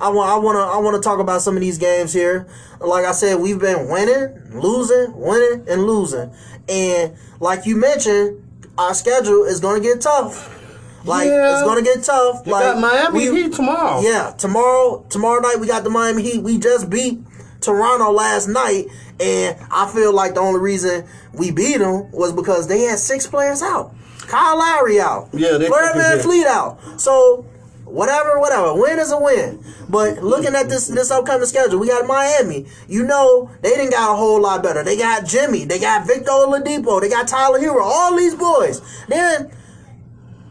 I 0.00 0.10
want 0.10 0.30
I 0.30 0.38
want 0.38 0.56
to 0.56 0.60
I 0.60 0.78
want 0.78 0.96
to 0.96 1.02
talk 1.02 1.18
about 1.18 1.42
some 1.42 1.56
of 1.56 1.60
these 1.60 1.78
games 1.78 2.12
here. 2.12 2.46
Like 2.80 3.04
I 3.04 3.12
said, 3.12 3.40
we've 3.40 3.58
been 3.58 3.88
winning, 3.88 4.60
losing, 4.60 5.16
winning, 5.16 5.66
and 5.68 5.84
losing, 5.84 6.32
and 6.68 7.16
like 7.40 7.66
you 7.66 7.76
mentioned, 7.76 8.44
our 8.78 8.94
schedule 8.94 9.44
is 9.44 9.60
going 9.60 9.82
to 9.82 9.88
get 9.88 10.00
tough. 10.00 10.57
Like 11.04 11.28
Yeah. 11.28 11.54
it's 11.54 11.62
going 11.62 11.82
to 11.82 11.90
get 11.90 12.02
tough. 12.04 12.42
you 12.46 12.52
like 12.52 12.64
got 12.64 12.80
Miami 12.80 13.30
we- 13.30 13.42
Heat 13.42 13.52
tomorrow. 13.52 14.00
yeah, 14.00 14.32
tomorrow 14.36 15.04
tomorrow 15.08 15.40
night 15.40 15.58
we 15.60 15.66
got 15.66 15.84
the 15.84 15.90
Miami 15.90 16.22
Heat. 16.22 16.42
We 16.42 16.58
just 16.58 16.90
beat 16.90 17.20
Toronto 17.60 18.10
last 18.12 18.48
night, 18.48 18.86
and 19.20 19.56
I 19.70 19.88
feel 19.88 20.12
like 20.12 20.34
the 20.34 20.40
only 20.40 20.60
reason 20.60 21.04
we 21.32 21.50
beat 21.50 21.78
them 21.78 22.10
was 22.12 22.32
because 22.32 22.66
they 22.68 22.80
had 22.82 22.98
six 22.98 23.26
players 23.26 23.62
out. 23.62 23.94
Kyle 24.26 24.58
Lowry 24.58 25.00
out. 25.00 25.28
Yeah, 25.32 25.56
they 25.56 25.68
fucking 25.68 26.00
Van. 26.00 26.18
Fleet 26.20 26.46
out. 26.46 26.78
So 27.00 27.46
whatever, 27.84 28.38
whatever. 28.38 28.74
Win 28.74 28.98
is 28.98 29.10
a 29.10 29.18
win. 29.18 29.64
But 29.88 30.22
looking 30.22 30.54
at 30.54 30.68
this 30.68 30.88
this 30.88 31.10
upcoming 31.10 31.46
schedule, 31.46 31.78
we 31.78 31.88
got 31.88 32.06
Miami. 32.06 32.66
You 32.88 33.04
know, 33.04 33.50
they 33.62 33.70
didn't 33.70 33.92
got 33.92 34.12
a 34.12 34.16
whole 34.16 34.40
lot 34.42 34.62
better. 34.62 34.84
They 34.84 34.98
got 34.98 35.24
Jimmy, 35.26 35.64
they 35.64 35.78
got 35.78 36.06
Victor 36.06 36.30
Oladipo, 36.30 37.00
they 37.00 37.08
got 37.08 37.26
Tyler 37.26 37.58
Herro, 37.58 37.82
all 37.82 38.14
these 38.16 38.34
boys. 38.34 38.82
Then 39.08 39.50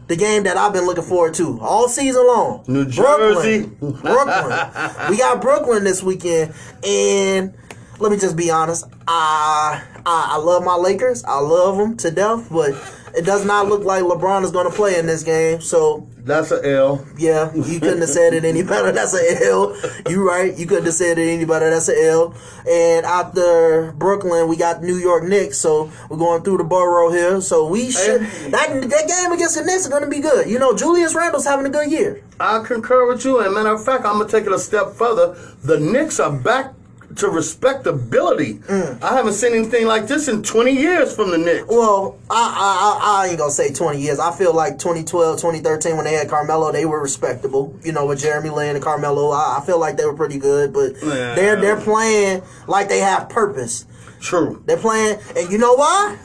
the 0.08 0.16
game 0.16 0.42
that 0.44 0.56
I've 0.56 0.72
been 0.72 0.86
looking 0.86 1.04
forward 1.04 1.34
to 1.34 1.60
all 1.60 1.88
season 1.88 2.26
long. 2.26 2.64
New 2.66 2.84
Brooklyn. 2.86 3.34
Jersey. 3.34 3.66
Brooklyn. 3.78 5.10
we 5.10 5.18
got 5.18 5.40
Brooklyn 5.40 5.84
this 5.84 6.02
weekend, 6.02 6.54
and 6.82 7.54
let 8.00 8.12
me 8.12 8.18
just 8.18 8.36
be 8.36 8.50
honest. 8.50 8.84
I, 9.06 9.82
I 10.06 10.28
I 10.32 10.36
love 10.36 10.64
my 10.64 10.74
Lakers. 10.76 11.24
I 11.24 11.38
love 11.40 11.76
them 11.78 11.96
to 11.98 12.10
death, 12.10 12.48
but 12.50 12.70
it 13.16 13.24
does 13.24 13.44
not 13.44 13.66
look 13.68 13.84
like 13.84 14.02
LeBron 14.02 14.44
is 14.44 14.50
going 14.50 14.70
to 14.70 14.74
play 14.76 14.98
in 14.98 15.06
this 15.06 15.22
game. 15.22 15.60
So 15.62 16.06
That's 16.18 16.50
an 16.50 16.64
L. 16.64 17.04
yeah, 17.16 17.52
you 17.54 17.80
couldn't 17.80 18.00
have 18.00 18.10
said 18.10 18.34
it 18.34 18.44
any 18.44 18.62
better. 18.62 18.92
That's 18.92 19.14
a 19.14 19.46
L. 19.46 19.74
You 20.08 20.28
right. 20.28 20.56
You 20.56 20.66
couldn't 20.66 20.84
have 20.84 20.94
said 20.94 21.18
it 21.18 21.26
any 21.26 21.44
better. 21.46 21.70
That's 21.70 21.88
a 21.88 22.04
L. 22.06 22.34
And 22.68 23.06
after 23.06 23.92
Brooklyn, 23.92 24.46
we 24.46 24.56
got 24.56 24.82
New 24.82 24.96
York 24.96 25.24
Knicks. 25.24 25.56
So 25.58 25.90
we're 26.10 26.18
going 26.18 26.42
through 26.42 26.58
the 26.58 26.64
borough 26.64 27.10
here. 27.10 27.40
So 27.40 27.66
we 27.66 27.90
should 27.90 28.20
that 28.52 28.68
that 28.90 29.08
game 29.08 29.32
against 29.32 29.56
the 29.56 29.64
Knicks 29.64 29.82
is 29.82 29.88
going 29.88 30.04
to 30.04 30.10
be 30.10 30.20
good. 30.20 30.48
You 30.48 30.58
know, 30.58 30.76
Julius 30.76 31.14
Randle's 31.14 31.46
having 31.46 31.64
a 31.66 31.70
good 31.70 31.90
year. 31.90 32.22
I 32.38 32.62
concur 32.62 33.08
with 33.08 33.24
you. 33.24 33.40
And 33.40 33.54
matter 33.54 33.72
of 33.72 33.82
fact, 33.84 34.04
I'm 34.04 34.18
gonna 34.18 34.28
take 34.28 34.44
it 34.44 34.52
a 34.52 34.58
step 34.58 34.90
further. 34.92 35.34
The 35.64 35.80
Knicks 35.80 36.20
are 36.20 36.30
back 36.30 36.74
to 37.18 37.28
respectability. 37.28 38.54
Mm. 38.54 39.02
I 39.02 39.14
haven't 39.16 39.34
seen 39.34 39.52
anything 39.54 39.86
like 39.86 40.06
this 40.06 40.28
in 40.28 40.42
20 40.42 40.72
years 40.72 41.14
from 41.14 41.30
the 41.30 41.38
Knicks. 41.38 41.66
Well, 41.68 42.18
I, 42.30 42.34
I 42.34 43.20
I 43.20 43.24
I 43.24 43.28
ain't 43.28 43.38
gonna 43.38 43.50
say 43.50 43.72
20 43.72 44.00
years. 44.00 44.18
I 44.18 44.32
feel 44.36 44.54
like 44.54 44.78
2012, 44.78 45.38
2013 45.40 45.96
when 45.96 46.04
they 46.04 46.14
had 46.14 46.28
Carmelo, 46.28 46.72
they 46.72 46.84
were 46.86 47.00
respectable. 47.00 47.76
You 47.82 47.92
know, 47.92 48.06
with 48.06 48.20
Jeremy 48.20 48.50
Lin 48.50 48.76
and 48.76 48.84
Carmelo, 48.84 49.30
I, 49.30 49.58
I 49.60 49.66
feel 49.66 49.78
like 49.78 49.96
they 49.96 50.04
were 50.04 50.14
pretty 50.16 50.38
good. 50.38 50.72
But 50.72 50.94
Yeah. 51.02 51.34
they're 51.34 51.56
they're 51.60 51.80
playing 51.80 52.42
like 52.66 52.88
they 52.88 53.00
have 53.00 53.28
purpose. 53.28 53.84
True. 54.20 54.62
They're 54.66 54.76
playing, 54.76 55.18
and 55.36 55.50
you 55.50 55.58
know 55.58 55.74
why? 55.74 56.16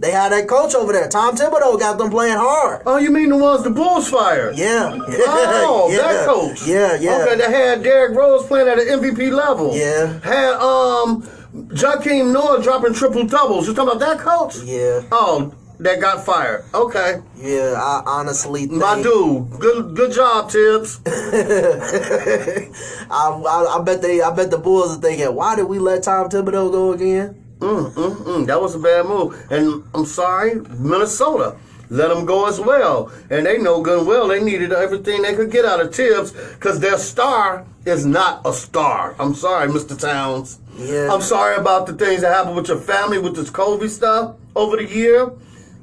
They 0.00 0.10
had 0.10 0.32
that 0.32 0.48
coach 0.48 0.74
over 0.74 0.92
there, 0.92 1.08
Tom 1.08 1.36
Thibodeau, 1.36 1.78
got 1.78 1.98
them 1.98 2.10
playing 2.10 2.36
hard. 2.36 2.82
Oh, 2.84 2.98
you 2.98 3.10
mean 3.10 3.28
the 3.30 3.36
ones 3.36 3.62
the 3.62 3.70
Bulls 3.70 4.10
fired? 4.10 4.56
Yeah. 4.58 4.98
Oh, 4.98 5.88
yeah. 5.90 5.98
that 5.98 6.26
coach. 6.26 6.66
Yeah, 6.66 6.98
yeah. 7.00 7.22
Okay, 7.22 7.36
they 7.36 7.50
had 7.50 7.82
Derrick 7.82 8.16
Rose 8.16 8.46
playing 8.46 8.68
at 8.68 8.78
an 8.78 8.86
MVP 8.86 9.30
level. 9.30 9.74
Yeah. 9.74 10.18
Had 10.20 10.54
um 10.54 11.22
Joakim 11.68 12.32
Noah 12.32 12.60
dropping 12.62 12.94
triple 12.94 13.24
doubles. 13.24 13.68
You 13.68 13.74
talking 13.74 13.96
about 13.96 14.00
that 14.00 14.18
coach? 14.18 14.56
Yeah. 14.64 15.02
Oh, 15.12 15.54
that 15.78 16.00
got 16.00 16.24
fired. 16.24 16.64
Okay. 16.74 17.20
Yeah, 17.36 17.74
I 17.76 18.02
honestly 18.04 18.66
think 18.66 18.80
My 18.80 19.00
dude. 19.00 19.50
Good 19.60 19.94
good 19.94 20.12
job, 20.12 20.50
Tibbs. 20.50 21.00
I, 21.06 22.68
I, 23.10 23.78
I 23.78 23.82
bet 23.84 24.02
they 24.02 24.20
I 24.20 24.34
bet 24.34 24.50
the 24.50 24.58
Bulls 24.58 24.96
are 24.98 25.00
thinking, 25.00 25.32
why 25.34 25.54
did 25.56 25.64
we 25.66 25.78
let 25.78 26.02
Tom 26.02 26.28
Thibodeau 26.28 26.72
go 26.72 26.92
again? 26.92 27.43
Mm, 27.64 27.92
mm, 27.94 28.16
mm. 28.16 28.46
That 28.46 28.60
was 28.60 28.74
a 28.74 28.78
bad 28.78 29.06
move. 29.06 29.34
And 29.50 29.82
I'm 29.94 30.04
sorry, 30.04 30.56
Minnesota. 30.78 31.56
Let 31.90 32.08
them 32.08 32.24
go 32.24 32.46
as 32.46 32.60
well. 32.60 33.10
And 33.30 33.46
they 33.46 33.58
know 33.58 33.80
good 33.80 33.98
and 34.00 34.06
well 34.06 34.28
they 34.28 34.42
needed 34.42 34.72
everything 34.72 35.22
they 35.22 35.34
could 35.34 35.50
get 35.50 35.64
out 35.64 35.80
of 35.80 35.92
Tibbs 35.92 36.32
because 36.32 36.80
their 36.80 36.98
star 36.98 37.64
is 37.86 38.04
not 38.04 38.42
a 38.44 38.52
star. 38.52 39.14
I'm 39.18 39.34
sorry, 39.34 39.68
Mr. 39.68 39.98
Towns. 39.98 40.58
Yeah. 40.76 41.12
I'm 41.12 41.20
sorry 41.20 41.56
about 41.56 41.86
the 41.86 41.92
things 41.92 42.22
that 42.22 42.32
happened 42.32 42.56
with 42.56 42.68
your 42.68 42.78
family 42.78 43.18
with 43.18 43.36
this 43.36 43.50
COVID 43.50 43.88
stuff 43.88 44.36
over 44.56 44.76
the 44.76 44.86
year 44.86 45.30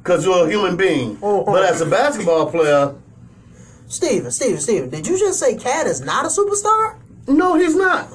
because 0.03 0.25
you're 0.25 0.47
a 0.47 0.50
human 0.50 0.75
being. 0.75 1.17
Oh, 1.21 1.41
oh. 1.41 1.45
But 1.45 1.63
as 1.63 1.81
a 1.81 1.85
basketball 1.85 2.50
player, 2.51 2.93
Steven, 3.88 4.31
Steven, 4.31 4.59
Steven, 4.59 4.89
did 4.89 5.07
you 5.07 5.17
just 5.19 5.39
say 5.39 5.55
Cat 5.55 5.88
is 5.88 6.01
not 6.01 6.25
a 6.25 6.29
superstar? 6.29 6.97
no, 7.27 7.55
he's 7.55 7.75
not. 7.75 8.09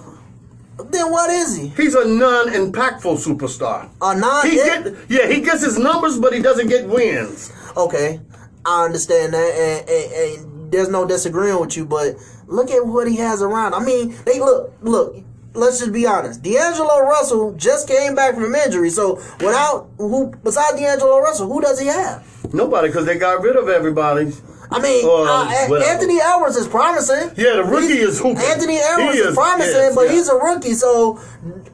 Then 0.79 1.11
what 1.11 1.31
is 1.31 1.57
he? 1.57 1.69
He's 1.69 1.95
a 1.95 2.07
non-impactful 2.07 3.17
superstar. 3.25 3.89
A 4.01 4.19
non 4.19 4.47
He 4.47 4.57
get, 4.57 4.95
yeah, 5.09 5.27
he 5.27 5.41
gets 5.41 5.65
his 5.65 5.79
numbers, 5.79 6.19
but 6.19 6.35
he 6.35 6.43
doesn't 6.43 6.69
get 6.69 6.87
wins. 6.87 7.53
Okay, 7.77 8.21
I 8.65 8.85
understand 8.85 9.33
that, 9.33 9.39
and, 9.39 9.89
and, 9.89 10.13
and 10.45 10.73
there's 10.73 10.89
no 10.89 11.07
disagreeing 11.07 11.59
with 11.61 11.77
you, 11.77 11.87
but 11.87 12.17
look 12.47 12.71
at 12.71 12.87
what 12.87 13.09
he 13.09 13.17
has 13.17 13.41
around. 13.41 13.75
I 13.75 13.85
mean, 13.85 14.15
they 14.25 14.39
look, 14.39 14.73
look. 14.83 15.17
Let's 15.55 15.79
just 15.79 15.93
be 15.93 16.07
honest. 16.07 16.43
D'Angelo 16.43 17.01
Russell 17.01 17.55
just 17.55 17.89
came 17.89 18.15
back 18.15 18.35
from 18.35 18.55
injury, 18.55 18.91
so 18.91 19.15
without 19.41 19.89
who 19.97 20.31
besides 20.45 20.79
D'Angelo 20.79 21.19
Russell, 21.21 21.51
who 21.51 21.63
does 21.63 21.81
he 21.81 21.87
have? 21.87 22.23
Nobody, 22.53 22.89
because 22.89 23.07
they 23.07 23.17
got 23.17 23.41
rid 23.41 23.57
of 23.57 23.71
everybody. 23.71 24.33
I 24.71 24.81
mean, 24.81 25.07
Well, 25.07 25.23
uh, 25.29 25.67
well. 25.69 25.83
Anthony 25.83 26.19
Edwards 26.21 26.57
is 26.57 26.67
promising. 26.67 27.31
Yeah, 27.37 27.57
the 27.57 27.65
rookie 27.65 27.87
He's- 27.99 28.09
is 28.11 28.19
hooping. 28.19 28.39
Anthony 28.39 28.79
Edwards 28.79 29.17
is, 29.19 29.27
is, 29.27 29.35
promising, 29.35 29.73
yes, 29.75 29.95
but 29.95 30.07
yeah. 30.07 30.13
he's 30.13 30.29
a 30.29 30.35
rookie, 30.35 30.75
so 30.75 31.21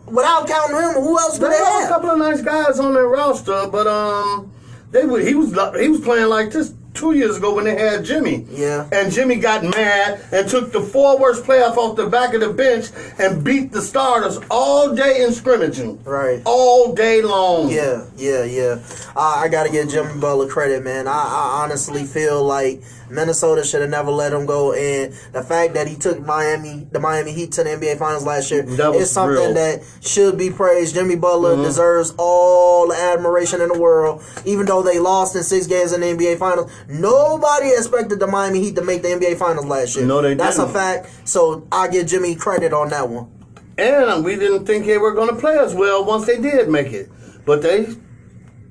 without 0.06 0.46
counting 0.46 0.76
him, 0.76 1.02
who 1.02 1.18
else 1.18 1.38
do 1.38 1.46
They 1.46 1.50
they 1.52 1.56
had 1.64 1.84
a 1.84 1.88
couple 1.88 2.11
of 2.11 2.18
nice 2.18 2.42
guys 2.42 2.78
on 2.78 2.92
their 2.94 3.06
roster, 3.08 3.66
but 3.70 3.87
um, 3.87 4.52
they 4.90 5.04
were, 5.06 5.20
he 5.20 5.34
was 5.34 5.50
he 5.80 5.88
was 5.88 6.00
playing 6.00 6.28
like 6.28 6.50
this 6.50 6.75
two 6.94 7.12
years 7.12 7.37
ago 7.38 7.54
when 7.54 7.64
they 7.64 7.75
had 7.76 8.04
Jimmy. 8.04 8.44
Yeah. 8.50 8.88
And 8.92 9.12
Jimmy 9.12 9.37
got 9.37 9.62
mad 9.64 10.20
and 10.32 10.49
took 10.49 10.72
the 10.72 10.80
four 10.80 11.18
worst 11.18 11.44
players 11.44 11.72
off 11.76 11.96
the 11.96 12.06
back 12.06 12.34
of 12.34 12.40
the 12.40 12.52
bench 12.52 12.87
and 13.18 13.42
beat 13.42 13.72
the 13.72 13.80
starters 13.80 14.38
all 14.50 14.94
day 14.94 15.22
in 15.25 15.32
scrimmaging. 15.32 16.02
Right. 16.04 16.42
All 16.44 16.94
day 16.94 17.22
long. 17.22 17.70
Yeah, 17.70 18.04
yeah, 18.16 18.44
yeah. 18.44 18.82
Uh, 19.16 19.20
I 19.44 19.49
got 19.49 19.64
to 19.64 19.70
give 19.72 19.88
Jimmy 19.88 20.20
Butler 20.20 20.49
credit, 20.49 20.82
man. 20.82 21.08
I, 21.08 21.12
I 21.12 21.61
honestly 21.64 22.04
feel 22.04 22.44
like 22.44 22.82
Minnesota 23.11 23.62
should 23.62 23.82
have 23.82 23.90
never 23.90 24.11
let 24.11 24.32
him 24.32 24.46
go, 24.46 24.72
and 24.72 25.12
the 25.32 25.42
fact 25.42 25.75
that 25.75 25.87
he 25.87 25.96
took 25.96 26.18
Miami, 26.25 26.87
the 26.92 26.99
Miami 26.99 27.32
Heat, 27.32 27.52
to 27.52 27.62
the 27.62 27.68
NBA 27.68 27.99
Finals 27.99 28.25
last 28.25 28.50
year, 28.50 28.64
is 28.94 29.11
something 29.11 29.34
real. 29.37 29.52
that 29.52 29.82
should 30.00 30.38
be 30.38 30.49
praised. 30.50 30.94
Jimmy 30.94 31.16
Butler 31.16 31.52
Mm-hmm. 31.52 31.62
deserves 31.64 32.14
all 32.16 32.88
the 32.88 32.94
admiration 32.94 33.61
in 33.61 33.68
the 33.68 33.78
world, 33.78 34.22
even 34.46 34.64
though 34.64 34.80
they 34.82 34.99
lost 34.99 35.37
in 35.37 35.42
six 35.42 35.66
games 35.66 35.92
in 35.92 36.00
the 36.00 36.06
NBA 36.06 36.38
Finals. 36.38 36.72
Nobody 36.88 37.68
expected 37.68 38.20
the 38.20 38.26
Miami 38.26 38.60
Heat 38.60 38.76
to 38.76 38.82
make 38.82 39.02
the 39.02 39.08
NBA 39.08 39.38
Finals 39.38 39.66
last 39.66 39.96
year. 39.96 40.06
No, 40.06 40.20
they 40.22 40.34
That's 40.34 40.58
a 40.58 40.62
didn't. 40.62 40.74
fact. 40.74 41.28
So 41.28 41.66
I 41.72 41.88
give 41.88 42.06
Jimmy 42.06 42.34
credit 42.34 42.72
on 42.72 42.90
that 42.90 43.08
one. 43.08 43.30
And 43.78 44.24
we 44.24 44.36
didn't 44.36 44.66
think 44.66 44.86
they 44.86 44.98
were 44.98 45.12
going 45.12 45.28
to 45.30 45.36
play 45.36 45.58
as 45.58 45.74
well 45.74 46.04
once 46.04 46.26
they 46.26 46.38
did 46.40 46.68
make 46.68 46.92
it, 46.92 47.08
but 47.46 47.62
they 47.62 47.86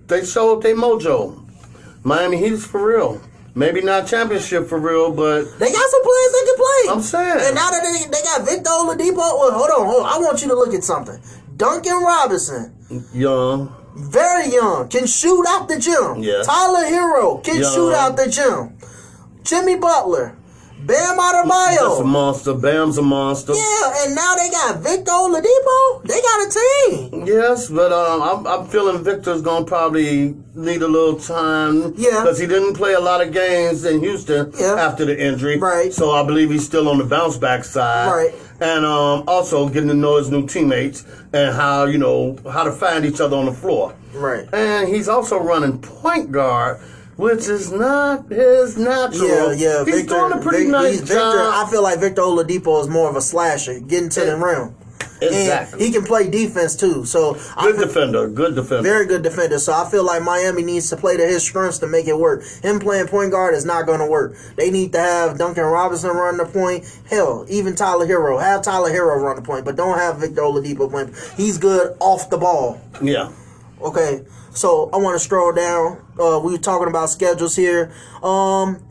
they 0.08 0.24
showed 0.26 0.62
their 0.62 0.76
mojo. 0.76 1.38
Miami 2.04 2.38
Heat's 2.38 2.66
for 2.66 2.86
real. 2.86 3.22
Maybe 3.54 3.82
not 3.82 4.08
championship 4.08 4.68
for 4.68 4.78
real, 4.80 5.12
but 5.12 5.44
They 5.60 5.72
got 5.72 5.90
some 5.90 6.04
players 6.04 6.32
they 6.32 6.46
can 6.46 6.56
play. 6.56 6.94
I'm 6.94 7.02
saying. 7.02 7.38
And 7.48 7.56
now 7.56 7.70
that 7.70 7.82
they, 7.84 8.06
they 8.10 8.24
got 8.24 8.46
Victor 8.46 8.70
Oladipo, 8.70 9.18
well, 9.18 9.52
hold 9.52 9.70
on, 9.72 9.86
hold 9.88 10.06
on. 10.06 10.14
I 10.14 10.18
want 10.20 10.42
you 10.42 10.48
to 10.50 10.56
look 10.56 10.74
at 10.74 10.84
something. 10.86 11.20
Duncan 11.58 12.02
Robinson, 12.02 12.74
young. 13.14 13.76
Very 13.96 14.52
young, 14.54 14.88
can 14.88 15.06
shoot 15.06 15.46
out 15.48 15.68
the 15.68 15.78
gym. 15.78 16.24
Yeah. 16.24 16.44
Tyler 16.44 16.86
Herro 16.86 17.44
can 17.44 17.58
shoot 17.58 17.94
out 17.94 18.16
the 18.18 18.30
gym. 18.30 18.78
Jimmy 19.44 19.76
Butler, 19.76 20.38
Bam 20.84 21.18
Adebayo. 21.20 21.78
That's 21.90 22.00
a 22.00 22.04
monster. 22.04 22.54
Bam's 22.56 22.98
a 22.98 23.02
monster. 23.02 23.54
Yeah, 23.54 23.94
and 24.06 24.16
now 24.16 24.34
they 24.36 24.50
got 24.50 24.80
Victor 24.80 25.12
Oladipo. 25.12 26.04
They 26.04 26.20
got 26.22 26.48
a 26.48 27.10
team. 27.12 27.26
Yes, 27.28 27.70
but 27.70 27.92
um, 27.94 28.22
I'm, 28.22 28.48
I'm 28.48 28.68
feeling 28.68 29.04
Victor's 29.04 29.42
gonna 29.42 29.66
probably 29.66 30.36
need 30.56 30.82
a 30.82 30.88
little 30.88 31.20
time. 31.20 31.94
Yeah. 31.98 32.22
because 32.24 32.40
he 32.40 32.48
didn't 32.48 32.74
play 32.76 32.94
a 32.94 33.00
lot 33.00 33.22
of 33.26 33.32
games 33.32 33.86
in 33.86 34.00
Houston 34.00 34.52
Yeah. 34.60 34.74
after 34.76 35.06
the 35.06 35.20
injury. 35.20 35.58
Right. 35.60 35.94
So 35.94 36.12
I 36.12 36.26
believe 36.26 36.50
he's 36.50 36.66
still 36.66 36.90
on 36.90 36.98
the 36.98 37.06
bounce 37.06 37.38
back 37.38 37.64
side. 37.64 38.08
Right. 38.12 38.34
And 38.60 38.86
um, 38.86 39.24
also 39.28 39.68
getting 39.70 39.90
to 39.90 39.96
know 39.96 40.18
his 40.18 40.30
new 40.30 40.48
teammates 40.48 41.04
and 41.34 41.56
how 41.56 41.86
you 41.86 41.98
know 41.98 42.38
how 42.52 42.64
to 42.64 42.72
find 42.72 43.06
each 43.06 43.20
other 43.22 43.36
on 43.38 43.46
the 43.46 43.54
floor. 43.54 43.96
Right. 44.14 44.48
And 44.54 44.88
he's 44.90 45.08
also 45.10 45.38
running 45.40 45.80
point 45.80 46.32
guard, 46.32 46.80
which 47.18 47.48
is 47.48 47.72
not 47.72 48.28
his 48.30 48.78
natural. 48.78 49.54
Yeah, 49.54 49.80
yeah. 49.80 49.86
He's 49.86 49.96
Victor, 50.02 50.16
doing 50.16 50.32
a 50.34 50.38
pretty 50.42 50.64
Vic- 50.64 50.72
nice 50.72 51.00
Victor, 51.00 51.14
job. 51.16 51.66
I 51.68 51.70
feel 51.70 51.84
like 51.84 52.00
Victor 52.00 52.22
Oladipo 52.22 52.82
is 52.82 52.88
more 52.88 53.10
of 53.10 53.16
a 53.16 53.22
slasher, 53.22 53.80
getting 53.80 54.10
to 54.10 54.20
the 54.22 54.32
eh, 54.32 54.36
rim. 54.36 54.76
exactly. 55.22 55.74
And 55.74 55.82
he 55.82 55.92
can 55.92 56.04
play 56.04 56.28
defense 56.30 56.76
too. 56.76 57.06
So 57.06 57.38
I 57.56 57.64
good 57.68 57.76
feel- 57.76 57.86
defender. 57.86 58.28
Good 58.28 58.56
defender. 58.56 58.82
Very 58.84 59.06
good 59.06 59.22
defender. 59.22 59.60
So 59.60 59.72
I 59.74 59.88
feel 59.90 60.04
like 60.04 60.24
Miami 60.24 60.64
needs 60.64 60.90
to 60.90 60.98
play 60.98 61.16
to 61.18 61.24
his 61.26 61.44
strengths 61.44 61.78
to 61.80 61.88
make 61.88 62.08
it 62.08 62.18
work. 62.18 62.44
Him 62.64 62.80
playing 62.80 63.08
point 63.08 63.30
guard 63.32 63.54
is 63.54 63.66
not 63.66 63.86
going 63.86 64.00
to 64.00 64.08
work. 64.08 64.36
They 64.56 64.72
need 64.72 64.92
to 64.94 65.00
have 65.00 65.38
Duncan 65.38 65.66
Robinson 65.66 66.10
run 66.12 66.38
the 66.38 66.46
point. 66.46 66.86
Hell, 67.10 67.46
even 67.50 67.76
Tyler 67.76 68.08
Herro. 68.08 68.42
Have 68.42 68.64
Tyler 68.64 68.90
Herro 68.90 69.22
run 69.22 69.36
the 69.36 69.42
point, 69.44 69.64
but 69.66 69.76
don't 69.76 69.98
have 70.00 70.18
Victor 70.18 70.42
Oladipo 70.42 70.90
playing. 70.90 71.14
He's 71.38 71.58
good 71.60 71.96
off 72.00 72.30
the 72.32 72.38
ball. 72.38 72.82
yeah. 73.02 73.32
Okay, 73.82 74.24
so 74.54 74.90
I 74.94 74.98
want 74.98 75.16
to 75.16 75.20
scroll 75.20 75.52
down. 75.54 75.98
Uh, 76.20 76.40
we 76.44 76.52
were 76.52 76.58
talking 76.58 76.88
about 76.88 77.10
schedules 77.10 77.56
here. 77.56 77.92
Um, 78.24 78.84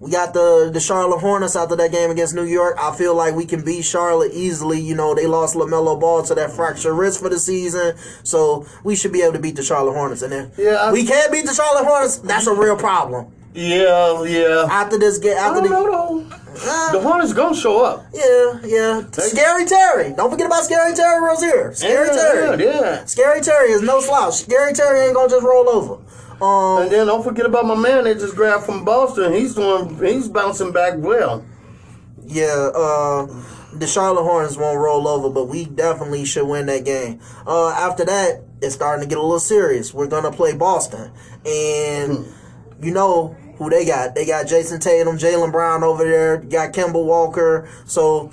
we 0.00 0.10
got 0.10 0.34
the 0.34 0.68
the 0.72 0.80
Charlotte 0.80 1.20
Hornets 1.20 1.54
after 1.54 1.76
that 1.76 1.92
game 1.92 2.10
against 2.10 2.34
New 2.34 2.42
York. 2.44 2.76
I 2.80 2.92
feel 2.96 3.14
like 3.14 3.36
we 3.36 3.46
can 3.46 3.64
beat 3.64 3.82
Charlotte 3.84 4.32
easily. 4.34 4.80
You 4.80 4.96
know, 4.96 5.14
they 5.14 5.26
lost 5.26 5.54
LaMelo 5.54 6.00
Ball 6.00 6.24
to 6.24 6.34
that 6.34 6.50
fractured 6.50 6.94
wrist 6.96 7.20
for 7.20 7.28
the 7.28 7.38
season, 7.38 7.96
so 8.24 8.66
we 8.82 8.96
should 8.96 9.12
be 9.12 9.22
able 9.22 9.34
to 9.34 9.38
beat 9.38 9.54
the 9.54 9.62
Charlotte 9.62 9.92
Hornets. 9.94 10.22
And 10.22 10.32
then 10.32 10.50
Yeah, 10.58 10.70
I- 10.74 10.92
we 10.92 11.04
can't 11.06 11.30
beat 11.30 11.46
the 11.46 11.54
Charlotte 11.54 11.84
Hornets. 11.84 12.16
That's 12.18 12.48
a 12.48 12.52
real 12.54 12.76
problem. 12.76 13.26
Yeah, 13.54 14.24
yeah. 14.24 14.66
After 14.68 14.98
this 14.98 15.18
game, 15.18 15.36
I 15.36 15.40
after 15.40 15.60
don't 15.60 15.70
the 15.70 15.70
know 15.70 16.24
though. 16.28 16.31
Uh, 16.60 16.92
The 16.92 17.00
Hornets 17.00 17.32
gonna 17.32 17.54
show 17.56 17.84
up. 17.84 18.06
yeah, 18.12 18.60
yeah, 18.64 19.02
Scary 19.12 19.64
Terry. 19.64 20.12
Don't 20.12 20.30
forget 20.30 20.46
about 20.46 20.64
Scary 20.64 20.94
Terry 20.94 21.20
Rozier. 21.20 21.72
Scary 21.74 22.08
yeah, 22.08 22.12
Terry. 22.14 22.64
Yeah, 22.64 22.80
yeah. 22.80 23.04
Scary 23.04 23.40
Terry 23.40 23.70
is 23.72 23.82
no 23.82 24.00
slouch. 24.00 24.34
Scary 24.34 24.72
Terry 24.72 25.00
ain't 25.06 25.14
gonna 25.14 25.28
just 25.28 25.44
roll 25.44 25.68
over. 25.68 25.94
Um, 26.44 26.82
And 26.82 26.90
then 26.90 27.06
don't 27.06 27.22
forget 27.22 27.46
about 27.46 27.66
my 27.66 27.76
man 27.76 28.04
they 28.04 28.14
just 28.14 28.34
grabbed 28.34 28.64
from 28.64 28.84
Boston. 28.84 29.32
He's 29.32 29.54
doing 29.54 29.96
he's 30.04 30.28
bouncing 30.28 30.72
back 30.72 30.94
well. 30.96 31.44
Yeah, 32.24 32.70
uh, 32.74 33.26
the 33.74 33.86
Charlotte 33.86 34.22
Hornets 34.24 34.56
won't 34.56 34.78
roll 34.78 35.06
over, 35.08 35.30
but 35.30 35.44
we 35.46 35.64
definitely 35.66 36.24
should 36.24 36.46
win 36.46 36.66
that 36.66 36.84
game. 36.84 37.20
Uh, 37.46 37.70
after 37.70 38.04
that, 38.04 38.42
it's 38.60 38.74
starting 38.74 39.02
to 39.02 39.08
get 39.08 39.18
a 39.18 39.22
little 39.22 39.40
serious. 39.40 39.92
We're 39.94 40.06
gonna 40.06 40.30
play 40.32 40.54
Boston, 40.54 41.10
and 41.46 42.26
you 42.80 42.92
know 42.92 43.36
who 43.56 43.70
they 43.70 43.84
got? 43.84 44.14
They 44.14 44.26
got 44.26 44.46
Jayson 44.46 44.80
Tatum, 44.80 45.18
Jaylen 45.18 45.52
Brown 45.52 45.82
over 45.82 46.04
there. 46.04 46.38
Got 46.38 46.72
Kemba 46.72 47.04
Walker. 47.04 47.68
So 47.86 48.32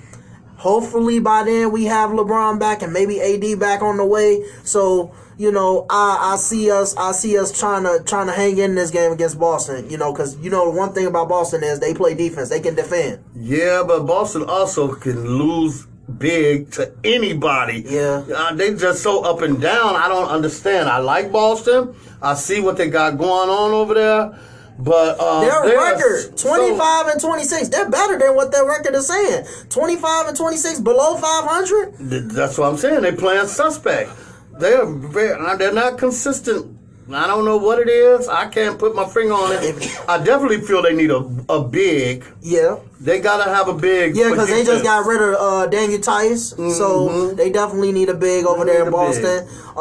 hopefully 0.57 1.19
by 1.19 1.43
then 1.43 1.71
we 1.71 1.85
have 1.85 2.11
LeBron 2.11 2.59
back 2.59 2.81
and 2.81 2.91
maybe 2.93 3.21
AD 3.21 3.59
back 3.59 3.81
on 3.81 3.97
the 3.97 4.05
way. 4.05 4.43
So 4.63 5.13
you 5.39 5.53
know, 5.53 5.85
I, 5.89 6.33
I 6.33 6.35
see 6.35 6.69
us, 6.69 6.93
I 6.97 7.13
see 7.13 7.38
us 7.38 7.57
trying 7.57 7.83
to 7.83 8.03
trying 8.03 8.27
to 8.27 8.33
hang 8.33 8.57
in 8.57 8.75
this 8.75 8.91
game 8.91 9.13
against 9.13 9.39
Boston. 9.39 9.89
You 9.89 9.97
know, 9.97 10.11
because 10.11 10.38
you 10.39 10.49
know 10.49 10.69
one 10.69 10.91
thing 10.93 11.07
about 11.07 11.29
Boston 11.29 11.63
is 11.63 11.79
they 11.79 11.93
play 11.93 12.13
defense, 12.13 12.49
they 12.49 12.59
can 12.59 12.75
defend. 12.75 13.23
Yeah, 13.33 13.83
but 13.88 14.05
Boston 14.05 14.43
also 14.43 14.93
can 14.93 15.25
lose 15.25 15.88
big 16.17 16.71
to 16.71 16.91
anybody. 17.05 17.85
Yeah. 17.88 18.25
Uh, 18.35 18.53
they 18.53 18.75
just 18.75 19.01
so 19.01 19.23
up 19.23 19.41
and 19.41 19.61
down. 19.61 19.95
I 19.95 20.09
don't 20.09 20.27
understand. 20.27 20.89
I 20.89 20.97
like 20.97 21.31
Boston. 21.31 21.95
I 22.21 22.33
see 22.33 22.59
what 22.59 22.75
they 22.75 22.89
got 22.89 23.17
going 23.17 23.49
on 23.49 23.71
over 23.71 23.93
there. 23.93 24.38
But 24.81 25.17
uh, 25.19 25.41
Their 25.41 25.77
record, 25.77 26.39
so- 26.39 26.50
25 26.55 27.07
and 27.07 27.19
26. 27.21 27.67
They're 27.67 27.89
better 27.89 28.17
than 28.17 28.36
what 28.36 28.51
their 28.53 28.65
record 28.65 28.95
is 28.95 29.07
saying. 29.07 29.45
25 29.69 30.27
and 30.29 30.38
26, 30.38 30.79
below 30.79 31.17
500. 31.17 31.98
Th- 32.09 32.24
That's 32.24 32.57
what 32.57 32.69
I'm 32.71 32.77
saying. 32.77 33.01
They 33.01 33.12
playing 33.12 33.48
suspect. 33.48 34.09
They're 34.57 34.86
very, 34.86 35.57
they're 35.57 35.74
not 35.74 35.98
consistent. 35.98 36.77
I 37.12 37.25
don't 37.27 37.43
know 37.43 37.57
what 37.57 37.79
it 37.79 37.89
is. 37.89 38.27
I 38.29 38.48
can't 38.50 38.77
put 38.77 38.95
my 38.95 39.05
finger 39.07 39.33
on 39.33 39.51
it. 39.51 40.00
I 40.07 40.24
definitely 40.24 40.62
feel 40.62 40.81
they 40.83 40.93
need 40.93 41.09
a 41.09 41.27
a 41.50 41.63
big. 41.63 42.24
Yeah. 42.41 42.77
They 43.01 43.19
gotta 43.19 43.50
have 43.50 43.67
a 43.67 43.74
big. 43.74 44.15
Yeah, 44.15 44.29
because 44.29 44.50
they 44.50 44.63
just 44.63 44.83
got 44.83 45.05
rid 45.07 45.19
of 45.21 45.36
uh, 45.36 45.65
Daniel 45.67 46.00
Theis, 46.00 46.53
so 46.77 47.31
they 47.33 47.50
definitely 47.50 47.91
need 47.93 48.09
a 48.09 48.13
big 48.13 48.45
over 48.45 48.63
They 48.63 48.74
there 48.74 48.86
in 48.86 48.91
Boston. 48.91 49.48
Uh, 49.75 49.79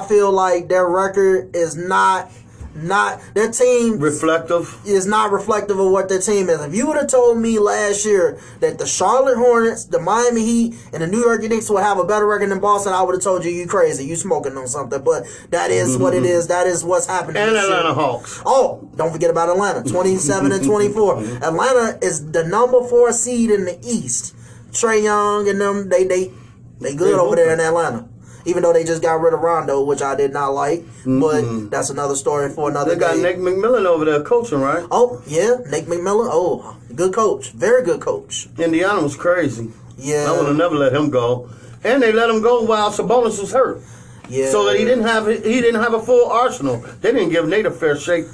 I 0.00 0.06
feel 0.08 0.30
like 0.30 0.68
their 0.68 0.86
record 0.88 1.56
is 1.56 1.74
not 1.76 2.30
not 2.82 3.20
their 3.34 3.50
team 3.50 3.98
reflective. 3.98 4.78
is 4.86 5.06
not 5.06 5.30
reflective 5.32 5.78
of 5.78 5.90
what 5.90 6.08
their 6.08 6.20
team 6.20 6.48
is. 6.48 6.60
If 6.60 6.74
you 6.74 6.86
would 6.86 6.96
have 6.96 7.08
told 7.08 7.38
me 7.38 7.58
last 7.58 8.04
year 8.04 8.38
that 8.60 8.78
the 8.78 8.86
Charlotte 8.86 9.36
Hornets, 9.36 9.84
the 9.84 10.00
Miami 10.00 10.44
Heat, 10.44 10.74
and 10.92 11.02
the 11.02 11.06
New 11.06 11.20
York 11.20 11.42
Knicks 11.42 11.70
would 11.70 11.82
have 11.82 11.98
a 11.98 12.04
better 12.04 12.26
record 12.26 12.50
than 12.50 12.60
Boston, 12.60 12.92
I 12.92 13.02
would 13.02 13.14
have 13.14 13.22
told 13.22 13.44
you 13.44 13.50
you 13.50 13.66
crazy, 13.66 14.04
you 14.04 14.16
smoking 14.16 14.56
on 14.56 14.66
something. 14.66 15.02
But 15.02 15.26
that 15.50 15.70
is 15.70 15.96
what 15.96 16.14
it 16.14 16.24
is. 16.24 16.48
That 16.48 16.66
is 16.66 16.84
what's 16.84 17.06
happening. 17.06 17.36
And 17.42 17.54
this 17.54 17.64
year. 17.68 17.76
Atlanta 17.78 17.94
Hawks. 17.94 18.42
Oh, 18.44 18.88
don't 18.96 19.12
forget 19.12 19.30
about 19.30 19.48
Atlanta. 19.48 19.88
27 19.88 20.52
and 20.52 20.64
24. 20.64 21.18
Atlanta 21.42 21.98
is 22.02 22.30
the 22.32 22.44
number 22.44 22.82
four 22.88 23.12
seed 23.12 23.50
in 23.50 23.64
the 23.64 23.78
East. 23.82 24.34
Trae 24.70 25.02
Young 25.02 25.48
and 25.48 25.60
them, 25.60 25.88
they 25.88 26.04
they 26.04 26.30
they 26.80 26.94
good 26.94 27.14
They 27.14 27.20
over 27.20 27.36
there 27.36 27.52
in. 27.52 27.60
Atlanta. 27.60 28.08
Even 28.48 28.62
though 28.62 28.72
they 28.72 28.82
just 28.82 29.02
got 29.02 29.20
rid 29.20 29.34
of 29.34 29.40
Rondo, 29.40 29.84
which 29.84 30.00
I 30.00 30.14
did 30.16 30.32
not 30.32 30.48
like. 30.54 30.80
But 31.04 31.44
mm-hmm. 31.44 31.68
that's 31.68 31.90
another 31.90 32.16
story 32.16 32.48
for 32.48 32.70
another 32.70 32.94
They 32.94 33.00
got 33.00 33.16
day. 33.16 33.22
Nick 33.22 33.36
McMillan 33.36 33.84
over 33.84 34.06
there 34.06 34.22
coaching, 34.22 34.60
right? 34.60 34.86
Oh, 34.90 35.22
yeah, 35.26 35.58
Nick 35.70 35.84
McMillan. 35.84 36.28
Oh, 36.32 36.78
good 36.94 37.12
coach. 37.12 37.50
Very 37.50 37.84
good 37.84 38.00
coach. 38.00 38.48
Indiana 38.58 39.02
was 39.02 39.16
crazy. 39.16 39.70
Yeah. 39.98 40.26
I 40.28 40.38
would 40.38 40.46
have 40.46 40.56
never 40.56 40.76
let 40.76 40.94
him 40.94 41.10
go. 41.10 41.50
And 41.84 42.02
they 42.02 42.10
let 42.10 42.30
him 42.30 42.40
go 42.40 42.62
while 42.62 42.90
Sabonis 42.90 43.38
was 43.38 43.52
hurt. 43.52 43.82
Yeah. 44.30 44.50
So 44.50 44.64
that 44.66 44.78
he 44.78 44.84
didn't 44.84 45.04
have 45.04 45.26
he 45.26 45.60
didn't 45.60 45.82
have 45.82 45.94
a 45.94 46.00
full 46.00 46.28
arsenal. 46.28 46.78
They 47.00 47.12
didn't 47.12 47.30
give 47.30 47.48
Nate 47.48 47.66
a 47.66 47.70
fair 47.70 47.96
shake. 47.96 48.26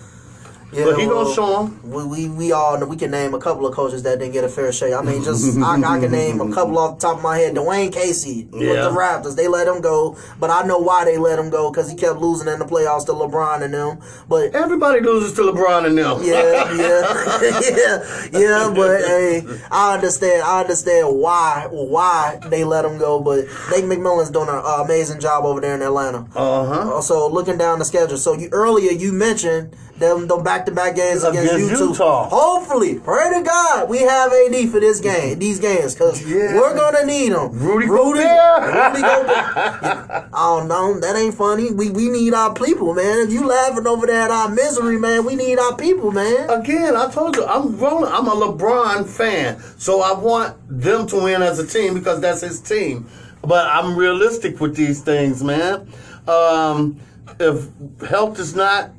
Yeah, 0.74 0.84
but 0.84 0.98
he 0.98 1.06
well, 1.06 1.24
gonna 1.24 1.34
show 1.34 1.66
him. 1.66 1.90
We, 1.90 2.04
we 2.04 2.28
we 2.28 2.52
all 2.52 2.84
we 2.86 2.96
can 2.96 3.10
name 3.10 3.34
a 3.34 3.38
couple 3.38 3.66
of 3.66 3.74
coaches 3.74 4.02
that 4.02 4.18
didn't 4.18 4.32
get 4.32 4.44
a 4.44 4.48
fair 4.48 4.72
shake. 4.72 4.92
I 4.94 5.02
mean, 5.02 5.22
just 5.22 5.56
I, 5.62 5.74
I 5.76 6.00
can 6.00 6.10
name 6.10 6.40
a 6.40 6.52
couple 6.52 6.78
off 6.78 6.98
the 6.98 7.06
top 7.06 7.16
of 7.18 7.22
my 7.22 7.38
head. 7.38 7.54
Dwane 7.54 7.92
Casey 7.92 8.46
with 8.50 8.62
Yeah. 8.62 8.84
the 8.84 8.90
Raptors, 8.90 9.36
they 9.36 9.46
let 9.48 9.66
him 9.68 9.80
go, 9.80 10.16
but 10.40 10.50
I 10.50 10.62
know 10.66 10.78
why 10.78 11.04
they 11.04 11.16
let 11.16 11.38
him 11.38 11.50
go 11.50 11.70
because 11.70 11.88
he 11.90 11.96
kept 11.96 12.18
losing 12.18 12.48
in 12.48 12.58
the 12.58 12.64
playoffs 12.64 13.06
to 13.06 13.12
LeBron 13.12 13.62
and 13.62 13.72
them. 13.74 13.98
But 14.28 14.54
Everybody 14.54 15.00
loses 15.00 15.32
to 15.34 15.42
LeBron 15.42 15.86
and 15.86 15.96
them. 15.98 16.20
yeah, 16.22 16.72
yeah, 16.74 17.60
yeah, 17.76 18.28
yeah. 18.32 18.72
But 18.74 19.00
hey, 19.02 19.42
I 19.70 19.94
understand. 19.94 20.42
I 20.42 20.60
understand 20.62 21.16
why 21.18 21.68
why 21.70 22.38
they 22.48 22.64
let 22.64 22.84
him 22.84 22.98
go. 22.98 23.20
But 23.20 23.44
Nick 23.70 23.84
McMillan's 23.84 24.30
doing 24.30 24.48
an 24.48 24.56
uh, 24.64 24.82
amazing 24.84 25.20
job 25.20 25.44
over 25.44 25.60
there 25.60 25.74
in 25.74 25.82
Atlanta. 25.82 26.26
Uh 26.34 26.64
huh. 26.66 26.94
Also, 26.94 27.28
looking 27.28 27.58
down 27.58 27.78
the 27.78 27.84
schedule. 27.84 28.16
So 28.18 28.32
you 28.34 28.48
earlier 28.52 28.90
you 28.90 29.12
mentioned 29.12 29.76
them 29.98 30.26
them 30.26 30.42
back 30.42 30.63
to 30.66 30.72
back 30.72 30.96
games 30.96 31.24
against, 31.24 31.52
Against 31.54 31.80
Utah. 31.80 31.90
Utah. 31.92 32.28
Hopefully, 32.30 32.98
pray 33.00 33.30
to 33.34 33.42
God 33.42 33.88
we 33.88 33.98
have 33.98 34.32
AD 34.32 34.68
for 34.70 34.80
this 34.80 35.00
game, 35.00 35.38
these 35.38 35.58
games, 35.60 35.94
because 35.94 36.22
Yeah. 36.22 36.54
we're 36.54 36.74
gonna 36.76 37.04
need 37.06 37.32
them. 37.32 37.50
Rudy 37.52 37.86
Rudy, 37.88 38.20
Gobert. 38.22 38.74
Rudy 38.74 39.02
Gobert. 39.02 40.24
I 40.32 40.56
don't 40.56 40.68
know. 40.68 40.98
That 41.00 41.16
ain't 41.16 41.34
funny. 41.34 41.70
We 41.72 41.90
we 41.90 42.08
need 42.08 42.34
our 42.34 42.52
people, 42.54 42.94
man. 42.94 43.18
If 43.26 43.32
you 43.32 43.46
laughing 43.46 43.86
over 43.86 44.06
there 44.06 44.22
at 44.22 44.30
our 44.30 44.48
misery, 44.48 44.98
man, 44.98 45.24
we 45.24 45.34
need 45.36 45.58
our 45.58 45.76
people, 45.76 46.10
man. 46.12 46.48
Again, 46.50 46.96
I 46.96 47.10
told 47.10 47.36
you 47.36 47.44
I'm 47.44 47.76
rolling. 47.78 48.12
I'm 48.12 48.26
a 48.26 48.32
LeBron 48.34 49.06
fan, 49.08 49.62
so 49.78 50.00
I 50.02 50.12
want 50.18 50.56
them 50.68 51.06
to 51.08 51.16
win 51.16 51.42
as 51.42 51.58
a 51.58 51.66
team 51.66 51.94
because 51.94 52.20
that's 52.20 52.40
his 52.40 52.60
team. 52.60 53.06
But 53.42 53.66
I'm 53.66 53.96
realistic 53.96 54.60
with 54.60 54.74
these 54.74 55.00
things, 55.02 55.42
man. 55.44 55.86
Um, 56.26 56.98
if 57.38 57.66
health 58.08 58.38
is 58.38 58.54
not 58.54 58.90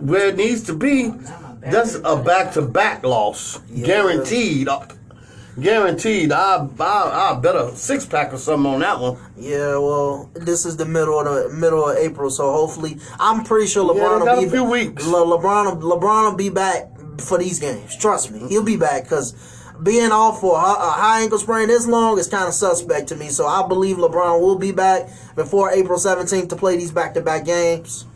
where 0.00 0.28
it 0.28 0.36
needs 0.36 0.62
to 0.64 0.74
be, 0.74 1.12
that's 1.60 1.96
a 2.04 2.16
back-to-back 2.16 3.04
loss, 3.04 3.58
guaranteed. 3.84 4.68
Uh, 4.68 4.86
Guaranteed. 5.58 6.32
I 6.32 6.66
I 6.78 7.32
I 7.32 7.40
bet 7.40 7.56
a 7.56 7.74
six 7.76 8.06
pack 8.06 8.32
or 8.32 8.38
something 8.38 8.72
on 8.72 8.80
that 8.80 8.98
one. 9.00 9.18
Yeah, 9.36 9.76
well, 9.78 10.30
this 10.34 10.64
is 10.64 10.76
the 10.76 10.86
middle 10.86 11.18
of 11.18 11.50
the 11.50 11.54
middle 11.54 11.88
of 11.88 11.96
April, 11.98 12.30
so 12.30 12.50
hopefully, 12.52 12.96
I'm 13.18 13.44
pretty 13.44 13.66
sure 13.66 13.84
LeBron 13.84 14.24
got 14.24 14.36
will 14.36 14.44
a 14.44 14.46
be 14.46 14.50
few 14.50 14.64
weeks. 14.64 15.06
Le- 15.06 15.18
LeBron, 15.26 15.80
LeBron 15.82 16.30
will 16.30 16.36
be 16.36 16.50
back 16.50 16.88
for 17.18 17.36
these 17.36 17.58
games. 17.58 17.96
Trust 17.96 18.30
me, 18.30 18.48
he'll 18.48 18.62
be 18.62 18.76
back 18.76 19.02
because 19.02 19.34
being 19.82 20.12
off 20.12 20.40
for 20.40 20.54
a, 20.56 20.62
a 20.62 20.90
high 20.92 21.22
ankle 21.22 21.38
sprain 21.38 21.68
this 21.68 21.86
long 21.86 22.18
is 22.18 22.28
kind 22.28 22.46
of 22.46 22.54
suspect 22.54 23.08
to 23.08 23.16
me. 23.16 23.28
So 23.28 23.46
I 23.46 23.66
believe 23.66 23.96
LeBron 23.96 24.40
will 24.40 24.56
be 24.58 24.72
back 24.72 25.08
before 25.34 25.70
April 25.72 25.98
17th 25.98 26.48
to 26.50 26.56
play 26.56 26.76
these 26.76 26.92
back 26.92 27.12
to 27.14 27.20
back 27.20 27.44
games. 27.44 28.06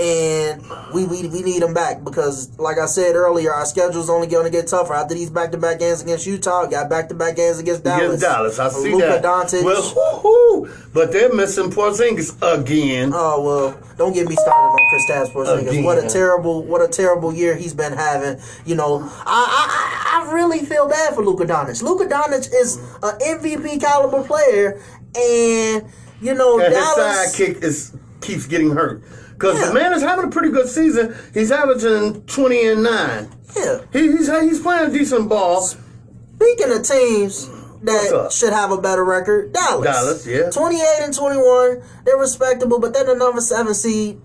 And 0.00 0.62
we, 0.94 1.06
we 1.06 1.26
we 1.26 1.42
need 1.42 1.60
him 1.60 1.74
back 1.74 2.04
because, 2.04 2.56
like 2.56 2.78
I 2.78 2.86
said 2.86 3.16
earlier, 3.16 3.52
our 3.52 3.66
schedule's 3.66 4.08
only 4.08 4.28
going 4.28 4.44
to 4.44 4.50
get 4.50 4.68
tougher 4.68 4.94
after 4.94 5.12
these 5.12 5.28
back 5.28 5.50
to 5.50 5.58
back 5.58 5.80
games 5.80 6.02
against 6.02 6.24
Utah. 6.24 6.66
Got 6.66 6.88
back 6.88 7.08
to 7.08 7.16
back 7.16 7.34
games 7.34 7.58
against 7.58 7.82
Dallas. 7.82 8.04
Against 8.04 8.22
Dallas, 8.22 8.58
I 8.60 8.68
see 8.68 8.92
Luka 8.94 9.20
that. 9.20 9.24
Doncic. 9.24 9.64
Well, 9.64 9.82
whoo-hoo, 10.22 10.72
but 10.94 11.10
they're 11.10 11.34
missing 11.34 11.70
Porzingis 11.70 12.36
again. 12.40 13.10
Oh 13.12 13.42
well, 13.42 13.80
don't 13.96 14.12
get 14.12 14.28
me 14.28 14.36
started 14.36 14.68
on 14.68 14.78
Kristaps 14.92 15.32
Porzingis. 15.32 15.82
What 15.82 15.98
a 15.98 16.08
terrible, 16.08 16.62
what 16.62 16.80
a 16.80 16.86
terrible 16.86 17.34
year 17.34 17.56
he's 17.56 17.74
been 17.74 17.92
having. 17.92 18.40
You 18.64 18.76
know, 18.76 19.00
I 19.02 20.22
I, 20.24 20.28
I 20.28 20.32
really 20.32 20.60
feel 20.60 20.88
bad 20.88 21.16
for 21.16 21.24
Luka 21.24 21.44
Doncic. 21.44 21.82
Luka 21.82 22.04
Doncic 22.06 22.48
is 22.54 22.76
an 23.02 23.18
MVP 23.18 23.80
caliber 23.80 24.22
player, 24.22 24.80
and 25.16 25.84
you 26.20 26.34
know 26.34 26.60
and 26.60 26.72
his 26.72 26.84
Dallas. 26.84 27.36
sidekick 27.36 27.64
is 27.64 27.96
keeps 28.20 28.46
getting 28.46 28.70
hurt. 28.70 29.02
Because 29.38 29.60
Yeah. 29.60 29.68
the 29.68 29.74
man 29.74 29.92
is 29.92 30.02
having 30.02 30.24
a 30.24 30.28
pretty 30.28 30.50
good 30.50 30.68
season. 30.68 31.14
He's 31.32 31.52
averaging 31.52 32.22
twenty 32.22 32.66
and 32.66 32.82
nine. 32.82 33.28
Yeah. 33.56 33.80
He, 33.92 34.10
he's 34.12 34.26
he's 34.40 34.60
playing 34.60 34.92
decent 34.92 35.28
ball. 35.28 35.62
Speaking 35.62 36.72
of 36.72 36.82
teams 36.82 37.48
that 37.82 38.30
should 38.32 38.52
have 38.52 38.72
a 38.72 38.80
better 38.80 39.04
record, 39.04 39.52
Dallas. 39.52 39.84
Dallas, 39.84 40.26
yeah. 40.26 40.50
28 40.50 40.82
and 41.02 41.14
21. 41.14 41.82
They're 42.04 42.16
respectable, 42.16 42.80
but 42.80 42.92
they're 42.92 43.04
the 43.04 43.14
number 43.14 43.40
seven 43.40 43.74
seed. 43.74 44.20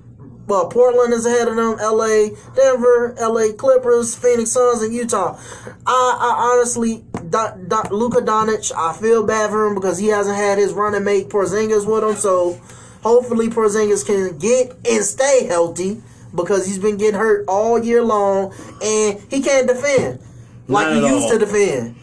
Well, 0.47 0.67
Portland 0.67 1.13
is 1.13 1.25
ahead 1.25 1.47
of 1.47 1.55
them. 1.55 1.77
LA, 1.79 2.29
Denver, 2.55 3.15
LA 3.19 3.53
Clippers, 3.55 4.15
Phoenix 4.15 4.51
Suns, 4.51 4.81
and 4.81 4.93
Utah. 4.93 5.39
I, 5.85 6.17
I 6.19 6.51
honestly, 6.55 7.05
Don, 7.29 7.69
Don, 7.69 7.87
Luka 7.91 8.17
Doncic, 8.21 8.71
I 8.75 8.93
feel 8.93 9.23
bad 9.25 9.51
for 9.51 9.67
him 9.67 9.75
because 9.75 9.97
he 9.99 10.07
hasn't 10.07 10.35
had 10.35 10.57
his 10.57 10.73
running 10.73 11.03
mate 11.05 11.29
Porzingis 11.29 11.85
with 11.87 12.03
him. 12.03 12.15
So 12.15 12.59
hopefully 13.03 13.47
Porzingis 13.49 14.05
can 14.05 14.37
get 14.39 14.71
and 14.89 15.03
stay 15.03 15.45
healthy 15.45 16.01
because 16.35 16.65
he's 16.65 16.79
been 16.79 16.97
getting 16.97 17.19
hurt 17.19 17.45
all 17.47 17.83
year 17.83 18.01
long 18.01 18.53
and 18.83 19.19
he 19.29 19.41
can't 19.41 19.67
defend 19.67 20.19
like 20.67 20.87
Not 20.87 20.95
he 20.95 21.07
used 21.07 21.25
all. 21.25 21.31
to 21.33 21.39
defend. 21.39 21.95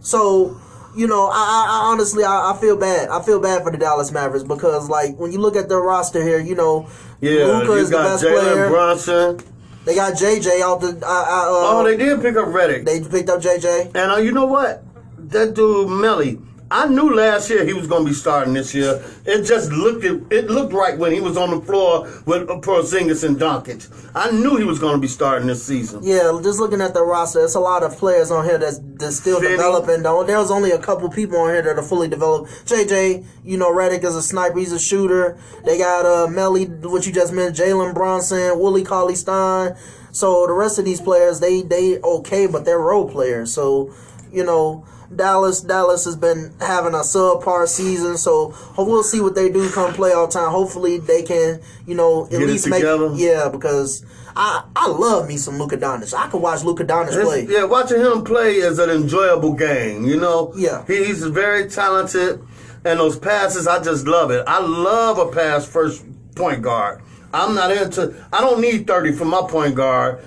So, 0.00 0.60
you 0.96 1.06
know, 1.06 1.26
I, 1.28 1.32
I, 1.32 1.66
I 1.68 1.92
honestly, 1.92 2.24
I, 2.24 2.52
I 2.52 2.58
feel 2.60 2.76
bad. 2.76 3.08
I 3.08 3.22
feel 3.22 3.40
bad 3.40 3.62
for 3.62 3.70
the 3.72 3.78
Dallas 3.78 4.10
Mavericks 4.12 4.44
because, 4.46 4.88
like, 4.88 5.16
when 5.16 5.32
you 5.32 5.38
look 5.38 5.54
at 5.56 5.68
their 5.68 5.80
roster 5.80 6.22
here, 6.22 6.38
you 6.40 6.54
know, 6.54 6.88
Yeah, 7.20 7.44
Luka 7.44 7.72
is 7.74 7.90
the 7.90 7.96
got 7.96 8.04
best 8.04 8.24
Jalen 8.24 8.40
player. 8.40 8.68
Brunson. 8.68 9.40
They 9.84 9.94
got 9.94 10.14
JJ 10.14 10.60
out 10.60 10.80
the. 10.80 10.88
Uh, 10.88 11.08
uh, 11.10 11.46
Oh, 11.70 11.82
they 11.84 11.96
did 11.96 12.20
pick 12.20 12.36
up 12.36 12.46
Redick. 12.48 12.84
they 12.84 13.00
picked 13.00 13.28
up 13.30 13.40
JJ. 13.40 13.86
And 13.94 14.12
uh, 14.12 14.16
you 14.16 14.32
know 14.32 14.46
what? 14.46 14.82
That 15.30 15.54
dude 15.54 15.88
Melly. 15.88 16.38
I 16.70 16.86
knew 16.86 17.14
last 17.14 17.48
year 17.48 17.64
he 17.64 17.72
was 17.72 17.86
going 17.86 18.04
to 18.04 18.10
be 18.10 18.14
starting 18.14 18.52
this 18.52 18.74
year. 18.74 19.02
It 19.24 19.44
just 19.44 19.72
looked 19.72 20.04
it 20.04 20.50
looked 20.50 20.72
right 20.72 20.98
when 20.98 21.12
he 21.12 21.20
was 21.20 21.36
on 21.36 21.50
the 21.50 21.60
floor 21.64 22.02
with 22.26 22.46
Porzingis 22.48 23.24
and 23.24 23.38
Doncic. 23.38 23.88
I 24.14 24.30
knew 24.30 24.56
he 24.56 24.64
was 24.64 24.78
going 24.78 24.94
to 24.94 25.00
be 25.00 25.08
starting 25.08 25.48
this 25.48 25.64
season. 25.64 26.00
Yeah, 26.02 26.38
just 26.42 26.60
looking 26.60 26.82
at 26.82 26.92
the 26.92 27.02
roster, 27.02 27.42
it's 27.42 27.54
a 27.54 27.60
lot 27.60 27.82
of 27.82 27.96
players 27.96 28.30
on 28.30 28.44
here 28.44 28.58
that's, 28.58 28.80
that's 28.96 29.16
still 29.16 29.40
developing. 29.40 30.02
Though 30.02 30.24
there's 30.24 30.50
only 30.50 30.72
a 30.72 30.78
couple 30.78 31.08
people 31.08 31.38
on 31.38 31.50
here 31.50 31.62
that 31.62 31.78
are 31.78 31.82
fully 31.82 32.08
developed. 32.08 32.50
JJ, 32.66 33.24
you 33.44 33.56
know, 33.56 33.72
Redick 33.72 34.04
is 34.04 34.14
a 34.14 34.22
sniper. 34.22 34.58
He's 34.58 34.72
a 34.72 34.78
shooter. 34.78 35.38
They 35.64 35.78
got 35.78 36.04
uh 36.04 36.28
Melly, 36.30 36.66
what 36.66 37.06
you 37.06 37.12
just 37.12 37.32
mentioned, 37.32 37.66
Jalen 37.66 37.94
Brunson, 37.94 38.58
Willie 38.58 38.84
Cauley 38.84 39.14
Stein. 39.14 39.74
So 40.12 40.46
the 40.46 40.52
rest 40.52 40.78
of 40.78 40.84
these 40.84 41.00
players, 41.00 41.40
they 41.40 41.62
they 41.62 41.98
okay, 42.00 42.46
but 42.46 42.66
they're 42.66 42.78
role 42.78 43.08
players. 43.08 43.54
So 43.54 43.94
you 44.30 44.44
know, 44.44 44.84
Dallas 45.14 45.60
Dallas 45.62 46.04
has 46.04 46.16
been 46.16 46.52
having 46.60 46.92
a 46.94 46.98
subpar 46.98 47.66
season, 47.66 48.16
so 48.18 48.54
we'll 48.76 49.02
see 49.02 49.20
what 49.20 49.34
they 49.34 49.48
do 49.50 49.70
come 49.70 49.92
playoff 49.94 50.30
time. 50.30 50.50
Hopefully 50.50 50.98
they 50.98 51.22
can, 51.22 51.60
you 51.86 51.94
know, 51.94 52.24
at 52.26 52.30
Get 52.32 52.40
least 52.42 52.68
make 52.68 52.80
together. 52.80 53.10
yeah, 53.14 53.48
because 53.48 54.04
I 54.36 54.64
I 54.76 54.88
love 54.88 55.26
me 55.26 55.36
some 55.38 55.58
Luka 55.58 55.78
Doncic. 55.78 56.12
I 56.14 56.28
could 56.28 56.42
watch 56.42 56.62
Luka 56.62 56.84
Doncic 56.84 57.08
It's- 57.08 57.24
play. 57.24 57.46
yeah, 57.48 57.64
watching 57.64 58.00
him 58.00 58.22
play 58.22 58.56
is 58.56 58.78
an 58.78 58.90
enjoyable 58.90 59.54
game. 59.54 60.04
You 60.04 60.18
know, 60.20 60.52
Yeah. 60.54 60.84
He's 60.86 61.24
very 61.24 61.68
talented, 61.70 62.40
and 62.84 63.00
those 63.00 63.18
passes, 63.18 63.66
I 63.66 63.80
just 63.82 64.06
love 64.06 64.30
it. 64.30 64.44
I 64.46 64.60
love 64.60 65.18
a 65.18 65.26
pass 65.26 65.64
first 65.64 66.02
point 66.34 66.60
guard. 66.62 67.00
I'm 67.32 67.54
not 67.54 67.70
into. 67.70 68.14
I 68.32 68.40
don't 68.42 68.60
need 68.60 68.86
thirty 68.86 69.12
from 69.12 69.28
my 69.28 69.42
point 69.48 69.74
guard 69.74 70.18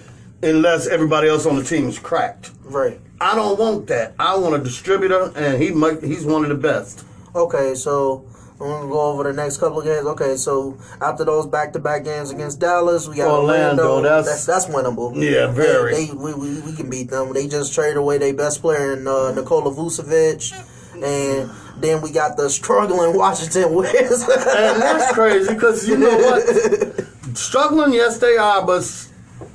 unless 0.43 0.87
everybody 0.87 1.27
else 1.27 1.45
on 1.45 1.55
the 1.57 1.63
team 1.63 1.87
is 1.87 1.99
cracked. 1.99 2.51
Right. 2.63 2.99
I 3.19 3.35
don't 3.35 3.59
want 3.59 3.87
that. 3.87 4.13
I 4.19 4.35
want 4.37 4.55
a 4.55 4.59
distributor, 4.59 5.31
and 5.35 5.61
he 5.61 5.71
might, 5.71 6.01
he's 6.03 6.25
one 6.25 6.43
of 6.43 6.49
the 6.49 6.55
best. 6.55 7.05
Okay, 7.35 7.75
so 7.75 8.25
I'm 8.53 8.67
gonna 8.67 8.87
go 8.89 8.99
over 9.11 9.23
the 9.23 9.33
next 9.33 9.57
couple 9.57 9.79
of 9.79 9.85
games. 9.85 10.05
Okay, 10.07 10.35
so 10.35 10.77
after 11.01 11.23
those 11.23 11.45
back-to-back 11.45 12.03
games 12.03 12.31
against 12.31 12.59
Dallas, 12.59 13.07
we 13.07 13.17
got 13.17 13.27
Orlando, 13.29 13.83
Orlando. 13.83 14.01
that's- 14.01 14.45
that's 14.45 14.65
that's 14.65 14.65
winnable. 14.75 15.13
Yeah, 15.15 15.47
very. 15.51 15.93
They, 15.93 16.05
they- 16.07 16.13
we, 16.13 16.33
we, 16.33 16.59
we 16.61 16.73
can 16.75 16.89
beat 16.89 17.09
them. 17.11 17.31
They 17.33 17.47
just 17.47 17.73
traded 17.73 17.97
away 17.97 18.17
their 18.17 18.33
best 18.33 18.61
player 18.61 18.93
in 18.93 19.07
uh, 19.07 19.31
Nikola 19.33 19.71
Vucevic, 19.73 20.51
and 20.95 21.49
then 21.81 22.01
we 22.01 22.11
got 22.11 22.37
the 22.37 22.49
struggling 22.49 23.15
Washington 23.17 23.73
Wizards. 23.75 24.23
And 24.23 24.81
that's 24.81 25.13
crazy 25.13 25.53
because 25.53 25.87
you 25.87 25.97
know 25.97 26.17
what? 26.17 27.05
Struggling, 27.37 27.93
yes, 27.93 28.17
they 28.17 28.35
are, 28.35 28.65
but 28.65 28.81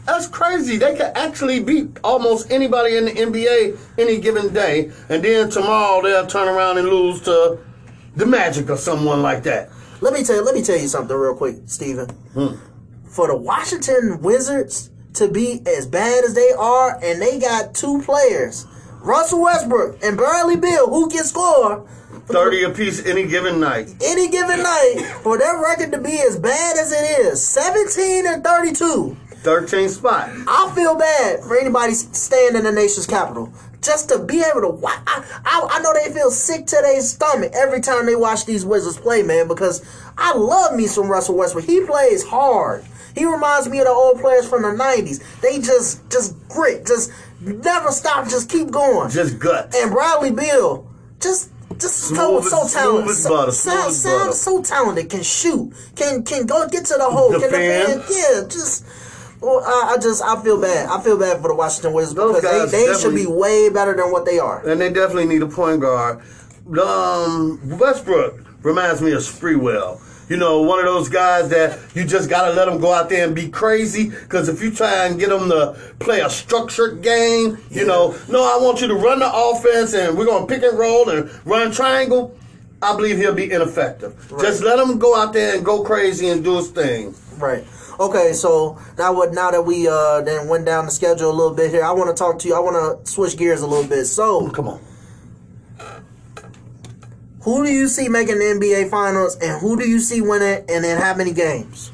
that's 0.07 0.29
crazy. 0.29 0.77
They 0.77 0.93
could 0.93 1.13
actually 1.17 1.63
beat 1.63 1.99
almost 2.05 2.51
anybody 2.51 2.97
in 2.97 3.05
the 3.07 3.13
NBA 3.13 3.79
any 3.99 4.19
given 4.21 4.53
day, 4.55 4.91
and 5.09 5.23
then 5.23 5.51
tomorrow 5.51 6.03
they'll 6.03 6.27
turn 6.27 6.49
around 6.49 6.79
and 6.79 6.89
lose 6.89 7.21
to 7.23 7.59
the 8.15 8.27
Magic 8.27 8.71
or 8.71 8.77
someone 8.77 9.21
like 9.23 9.43
that. 9.43 9.69
let 10.01 10.13
me 10.13 10.23
tell 10.23 10.43
let 10.45 10.55
me 10.55 10.63
tell 10.63 10.79
you 10.79 10.89
something 10.89 11.17
real 11.17 11.35
quick, 11.35 11.57
Steven. 11.67 12.09
Hmm. 12.35 12.55
For 13.09 13.27
the 13.29 13.37
Washington 13.37 14.21
Wizards 14.23 14.91
to 15.15 15.29
be 15.29 15.63
as 15.67 15.87
bad 15.87 16.25
as 16.25 16.35
they 16.35 16.53
are, 16.53 16.99
and 17.03 17.21
they 17.21 17.39
got 17.39 17.75
two 17.75 18.03
players, 18.03 18.67
Russell 19.01 19.43
Westbrook 19.43 20.03
and 20.03 20.17
Bradley 20.17 20.57
Beal, 20.57 20.89
who 20.89 21.09
can 21.09 21.25
score. 21.25 21.89
30 22.29 22.65
apiece 22.65 23.07
any 23.07 23.27
given 23.27 23.61
night. 23.61 23.89
any 24.05 24.29
given 24.29 24.61
night 24.63 24.97
for 25.23 25.39
their 25.39 25.63
record 25.63 25.93
to 25.93 25.99
be 26.01 26.19
as 26.21 26.37
bad 26.39 26.77
as 26.77 26.91
it 26.91 27.21
is 27.21 27.47
17 27.47 28.27
and 28.27 28.43
32 28.43 29.17
13 29.47 29.89
spot. 29.89 30.29
i 30.49 30.73
feel 30.75 30.97
bad 30.97 31.41
for 31.45 31.57
anybody 31.57 31.93
staying 31.95 32.57
in 32.57 32.65
the 32.65 32.73
nation's 32.73 33.07
capital 33.07 33.53
just 33.81 34.09
to 34.09 34.19
be 34.19 34.43
able 34.43 34.61
to 34.61 34.69
watch 34.69 34.99
I, 35.07 35.25
I, 35.45 35.69
I 35.71 35.79
know 35.83 35.93
they 35.95 36.13
feel 36.13 36.33
sick 36.33 36.67
to 36.67 36.79
their 36.83 37.01
stomach 37.01 37.53
every 37.55 37.81
time 37.81 38.07
they 38.07 38.17
watch 38.17 38.45
these 38.45 38.65
wizards 38.65 38.97
play 38.99 39.23
man 39.23 39.47
because 39.47 39.87
i 40.19 40.35
love 40.37 40.75
me 40.75 40.89
some 40.89 41.07
russell 41.09 41.37
westbrook 41.37 41.65
he 41.65 41.81
plays 41.87 42.25
hard 42.25 42.85
he 43.15 43.25
reminds 43.25 43.69
me 43.69 43.79
of 43.79 43.85
the 43.85 43.91
old 43.93 44.21
players 44.21 44.49
from 44.49 44.63
the 44.63 44.69
90s 44.69 45.23
they 45.41 45.61
just 45.61 46.11
just 46.11 46.35
grit 46.49 46.85
just 46.85 47.13
never 47.41 47.93
stop 47.93 48.29
just 48.29 48.51
keep 48.51 48.71
going 48.73 49.09
Just 49.11 49.39
guts. 49.39 49.77
and 49.81 49.93
Bradley 49.93 50.33
Beal, 50.33 50.91
just 51.21 51.51
just 51.79 51.99
so, 51.99 52.39
as- 52.39 52.49
so 52.51 52.67
talented, 52.69 53.15
so, 53.15 53.29
butter, 53.29 53.53
sound, 53.53 53.93
sound 53.93 54.33
so 54.35 54.63
talented, 54.63 55.11
can 55.11 55.23
shoot, 55.23 55.71
can 55.95 56.23
can 56.25 56.47
go 56.47 56.67
get 56.69 56.87
to 56.87 56.95
the 56.95 57.05
hole, 57.05 57.31
can 57.33 57.41
Defend. 57.41 58.03
defend, 58.03 58.05
yeah, 58.09 58.49
just. 58.49 58.87
Well, 59.41 59.63
I, 59.65 59.95
I 59.95 59.99
just 59.99 60.23
I 60.23 60.43
feel 60.43 60.61
bad. 60.61 60.89
I 60.89 61.01
feel 61.03 61.19
bad 61.19 61.41
for 61.43 61.49
the 61.49 61.55
Washington 61.55 61.93
Wizards 61.93 62.15
Those 62.15 62.37
because 62.41 62.71
they, 62.73 62.87
they 62.87 62.99
should 62.99 63.15
be 63.15 63.27
way 63.27 63.69
better 63.69 63.95
than 63.95 64.11
what 64.11 64.25
they 64.25 64.39
are. 64.39 64.67
and 64.67 64.81
they 64.81 64.91
definitely 64.91 65.27
need 65.27 65.43
a 65.43 65.47
point 65.49 65.81
guard. 65.81 66.21
Um, 66.81 67.61
Westbrook 67.79 68.41
reminds 68.63 69.01
me 69.01 69.13
of 69.13 69.21
Sprewell. 69.21 70.01
You 70.29 70.37
know, 70.37 70.63
one 70.63 70.81
of 70.81 70.87
those 70.87 71.09
guys 71.09 71.49
that 71.51 71.79
you 71.95 72.05
just 72.05 72.29
gotta 72.29 72.53
let 72.53 72.67
him 72.67 72.81
go 72.81 72.93
out 72.93 73.09
there 73.09 73.25
and 73.25 73.35
be 73.37 73.49
crazy. 73.49 74.11
Because 74.11 74.49
if 74.49 74.61
you 74.61 74.73
try 74.73 75.07
and 75.07 75.21
get 75.21 75.31
him 75.31 75.49
to 75.51 75.77
play 76.01 76.21
a 76.21 76.29
structured 76.29 77.01
game, 77.03 77.59
you 77.71 77.87
know, 77.87 78.19
no, 78.29 78.43
I 78.43 78.61
want 78.61 78.81
you 78.81 78.89
to 78.89 78.95
run 78.95 79.21
the 79.21 79.31
offense 79.33 79.95
and 79.95 80.19
we're 80.19 80.27
gonna 80.27 80.47
pick 80.47 80.65
and 80.65 80.77
roll 80.77 81.09
and 81.11 81.31
run 81.47 81.71
triangle. 81.71 82.37
I 82.83 82.95
believe 82.97 83.17
he'll 83.19 83.35
be 83.35 83.51
ineffective. 83.53 84.15
Just 84.41 84.63
let 84.63 84.79
him 84.79 84.99
go 84.99 85.17
out 85.17 85.33
there 85.33 85.55
and 85.55 85.65
go 85.65 85.83
crazy 85.83 86.29
and 86.29 86.43
do 86.43 86.57
his 86.57 86.69
thing. 86.71 87.15
Right. 87.39 87.65
Okay, 87.99 88.33
so 88.35 88.79
now 88.99 89.15
what? 89.15 89.33
Now 89.33 89.51
that 89.51 89.63
we 89.63 89.89
uh 89.89 90.21
then 90.23 90.49
went 90.49 90.67
down 90.67 90.85
the 90.85 90.91
schedule 90.91 91.31
a 91.31 91.33
little 91.33 91.55
bit 91.55 91.71
here, 91.71 91.83
I 91.83 91.93
want 91.93 92.15
to 92.15 92.19
talk 92.19 92.39
to 92.41 92.49
you. 92.49 92.55
I 92.55 92.59
want 92.61 92.77
to 93.07 93.11
switch 93.11 93.37
gears 93.37 93.63
a 93.63 93.67
little 93.67 93.89
bit. 93.89 94.05
So, 94.05 94.51
Come 94.51 94.69
on. 94.69 94.81
who 97.41 97.65
do 97.65 97.73
you 97.73 97.89
see 97.89 98.09
making 98.09 98.39
the 98.39 98.45
NBA 98.45 98.91
Finals, 98.91 99.37
and 99.37 99.61
who 99.61 99.79
do 99.79 99.89
you 99.89 100.01
see 100.01 100.21
winning, 100.21 100.65
and 100.69 100.85
in 100.85 100.99
how 100.99 101.15
many 101.15 101.33
games? 101.33 101.91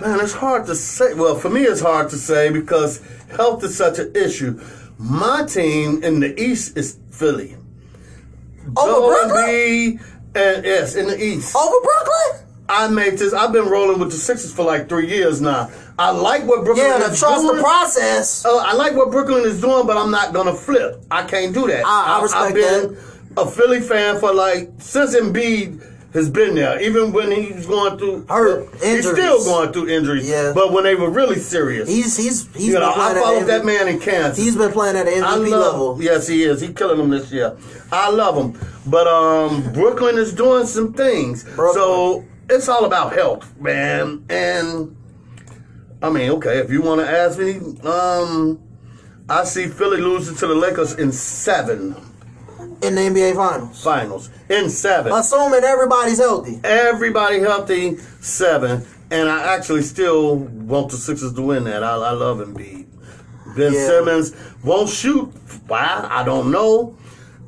Man, 0.00 0.20
it's 0.20 0.32
hard 0.32 0.66
to 0.66 0.74
say. 0.74 1.14
Well, 1.14 1.34
for 1.34 1.50
me, 1.50 1.62
it's 1.62 1.80
hard 1.80 2.08
to 2.10 2.16
say 2.16 2.50
because 2.50 3.00
health 3.36 3.62
is 3.64 3.76
such 3.76 3.98
an 3.98 4.14
issue. 4.16 4.60
My 4.98 5.44
team 5.44 6.02
in 6.02 6.20
the 6.20 6.40
East 6.40 6.76
is 6.76 6.98
Philly. 7.10 7.56
Over 8.76 8.90
Joel 8.90 9.08
Brooklyn? 9.08 9.44
Embiid 9.44 10.00
and 10.34 10.64
yes, 10.64 10.94
in 10.94 11.06
the 11.08 11.22
East. 11.22 11.54
Over 11.54 11.76
Brooklyn? 11.82 12.43
I 12.68 12.88
made 12.88 13.18
this. 13.18 13.32
I've 13.34 13.52
been 13.52 13.66
rolling 13.68 13.98
with 14.00 14.10
the 14.10 14.16
Sixers 14.16 14.52
for 14.54 14.64
like 14.64 14.88
three 14.88 15.08
years 15.08 15.40
now. 15.40 15.70
I 15.98 16.10
like 16.10 16.44
what 16.46 16.64
Brooklyn 16.64 16.86
Yeah, 16.86 16.98
to 16.98 17.12
is 17.12 17.18
trust 17.18 17.42
doing. 17.42 17.56
the 17.56 17.62
process. 17.62 18.44
Uh, 18.44 18.56
I 18.56 18.72
like 18.74 18.94
what 18.94 19.10
Brooklyn 19.10 19.44
is 19.44 19.60
doing, 19.60 19.86
but 19.86 19.96
I'm 19.96 20.10
not 20.10 20.32
gonna 20.32 20.54
flip. 20.54 21.02
I 21.10 21.22
can't 21.24 21.52
do 21.54 21.66
that. 21.66 21.84
I- 21.86 22.18
I 22.18 22.22
respect 22.22 22.56
have 22.56 22.88
been 22.88 22.96
a 23.36 23.46
Philly 23.46 23.80
fan 23.80 24.18
for 24.18 24.32
like 24.32 24.70
since 24.78 25.14
Embiid 25.14 25.82
has 26.14 26.30
been 26.30 26.54
there. 26.54 26.80
Even 26.80 27.12
when 27.12 27.30
he 27.30 27.52
was 27.52 27.66
going 27.66 27.98
through 27.98 28.24
Hurt, 28.28 28.68
he's 28.82 29.08
still 29.10 29.44
going 29.44 29.72
through 29.72 29.88
injuries. 29.88 30.26
Yeah. 30.28 30.52
but 30.54 30.72
when 30.72 30.84
they 30.84 30.94
were 30.94 31.10
really 31.10 31.38
serious, 31.40 31.88
He's 31.88 32.16
he's 32.16 32.48
he's 32.54 32.68
you 32.68 32.74
know, 32.78 32.92
I 32.96 33.14
followed 33.14 33.46
that 33.48 33.64
man 33.66 33.88
in 33.88 33.98
Kansas. 34.00 34.42
He's 34.42 34.56
been 34.56 34.72
playing 34.72 34.96
at 34.96 35.04
the 35.06 35.12
I 35.18 35.36
MVP 35.36 35.50
love, 35.50 35.72
level. 35.74 35.98
Yes, 36.02 36.26
he 36.28 36.44
is. 36.44 36.60
He 36.62 36.72
killing 36.72 36.96
them 36.98 37.10
this 37.10 37.30
year. 37.30 37.56
I 37.92 38.10
love 38.10 38.36
him, 38.36 38.58
but 38.86 39.06
um, 39.06 39.70
Brooklyn 39.72 40.16
is 40.16 40.32
doing 40.32 40.66
some 40.66 40.92
things. 40.94 41.44
Brooklyn. 41.44 41.74
So 41.74 42.24
it's 42.48 42.68
all 42.68 42.84
about 42.84 43.12
health, 43.12 43.56
man. 43.58 44.24
And 44.28 44.96
I 46.02 46.10
mean, 46.10 46.30
okay, 46.32 46.58
if 46.58 46.70
you 46.70 46.82
want 46.82 47.00
to 47.00 47.08
ask 47.08 47.38
me, 47.38 47.56
um, 47.88 48.60
I 49.28 49.44
see 49.44 49.66
Philly 49.66 50.00
losing 50.00 50.36
to 50.36 50.46
the 50.46 50.54
Lakers 50.54 50.94
in 50.94 51.12
seven 51.12 51.96
in 52.82 52.94
the 52.94 53.00
NBA 53.00 53.34
Finals. 53.34 53.82
finals. 53.82 54.30
In 54.50 54.68
seven, 54.68 55.12
Assuming 55.12 55.64
everybody's 55.64 56.18
healthy. 56.18 56.60
everybody 56.64 57.40
healthy, 57.40 57.96
seven. 58.20 58.84
And 59.10 59.28
I 59.28 59.54
actually 59.54 59.82
still 59.82 60.36
want 60.36 60.90
the 60.90 60.96
Sixers 60.96 61.32
to 61.34 61.42
win 61.42 61.64
that. 61.64 61.84
I, 61.84 61.92
I 61.94 62.10
love 62.10 62.38
Embiid. 62.38 62.86
Ben 63.56 63.72
Yeah. 63.72 63.86
Simmons 63.86 64.34
won't 64.64 64.88
shoot. 64.88 65.26
Why? 65.68 66.06
I 66.10 66.24
don't 66.24 66.50
know. 66.50 66.96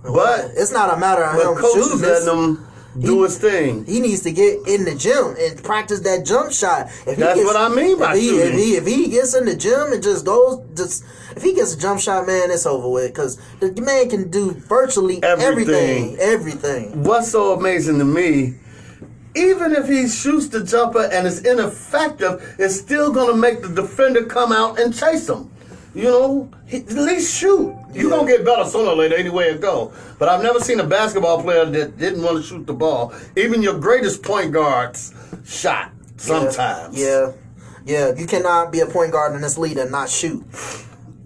But 0.02 0.52
it's 0.54 0.70
not 0.72 0.94
a 0.94 0.96
matter 0.98 1.24
of 1.24 1.34
him 1.34 1.56
coach 1.56 1.74
shooting. 1.74 1.92
is 1.94 2.02
letting 2.02 2.28
him 2.56 2.66
do 3.00 3.16
he- 3.18 3.22
his 3.24 3.38
thing. 3.38 3.84
He 3.84 4.00
needs 4.00 4.22
to 4.22 4.32
get 4.32 4.66
in 4.66 4.84
the 4.84 4.94
gym 4.94 5.34
and 5.38 5.62
practice 5.62 6.00
that 6.00 6.24
jump 6.26 6.52
shot. 6.52 6.86
If 7.06 7.16
he 7.16 7.22
That's 7.22 7.40
what 7.44 7.56
I 7.56 7.68
mean 7.68 7.98
by 7.98 8.14
if 8.14 8.20
he, 8.20 8.28
if 8.38 8.54
he 8.54 8.76
if 8.76 8.86
he 8.86 9.08
gets 9.10 9.34
in 9.34 9.44
the 9.44 9.56
gym 9.56 9.92
and 9.92 10.02
just 10.02 10.24
goes 10.24 10.60
just 10.74 11.04
if 11.36 11.42
he 11.42 11.52
gets 11.54 11.74
a 11.74 11.78
jump 11.78 12.00
shot, 12.00 12.26
man, 12.26 12.50
it's 12.50 12.66
over 12.66 12.88
with 12.88 13.08
because 13.12 13.38
the 13.60 13.70
man 13.82 14.08
can 14.08 14.30
do 14.30 14.52
virtually 14.52 15.22
Everything. 15.22 16.16
everything. 16.16 16.16
Everything. 16.18 17.02
What's 17.02 17.30
so 17.30 17.52
amazing 17.52 17.98
to 17.98 18.04
me, 18.04 18.54
even 19.34 19.72
if 19.72 19.86
he 19.86 20.08
shoots 20.08 20.48
the 20.48 20.64
jumper 20.64 21.02
and 21.12 21.26
it's 21.26 21.40
ineffective, 21.40 22.56
it's 22.58 22.74
still 22.78 23.12
going 23.12 23.28
to 23.28 23.36
make 23.36 23.60
the 23.62 23.68
defender 23.68 24.24
come 24.24 24.50
out 24.52 24.78
and 24.80 24.94
chase 24.96 25.28
him. 25.28 25.50
You 25.96 26.02
know, 26.04 26.50
at 26.70 26.90
least 26.92 27.38
shoot. 27.38 27.74
You're 27.94 28.10
going 28.10 28.26
to 28.26 28.32
get 28.36 28.44
better 28.44 28.68
sooner 28.68 28.90
or 28.90 28.96
later 28.96 29.16
anyway 29.16 29.48
it 29.52 29.62
go. 29.62 29.92
But 30.18 30.28
I've 30.28 30.42
never 30.42 30.60
seen 30.60 30.78
a 30.78 30.84
basketball 30.86 31.40
player 31.42 31.64
that 31.64 31.96
didn't 31.96 32.22
want 32.22 32.36
to 32.36 32.42
shoot 32.42 32.66
the 32.66 32.74
ball. 32.74 33.14
Even 33.34 33.62
your 33.62 33.78
greatest 33.78 34.22
point 34.22 34.52
guards 34.52 35.14
shot 35.46 35.92
sometimes. 36.18 37.00
Yeah. 37.00 37.32
Yeah. 37.86 38.12
You 38.14 38.26
cannot 38.26 38.72
be 38.72 38.80
a 38.80 38.86
point 38.86 39.12
guard 39.12 39.34
in 39.34 39.40
this 39.40 39.56
league 39.56 39.78
and 39.78 39.90
not 39.90 40.10
shoot. 40.10 40.44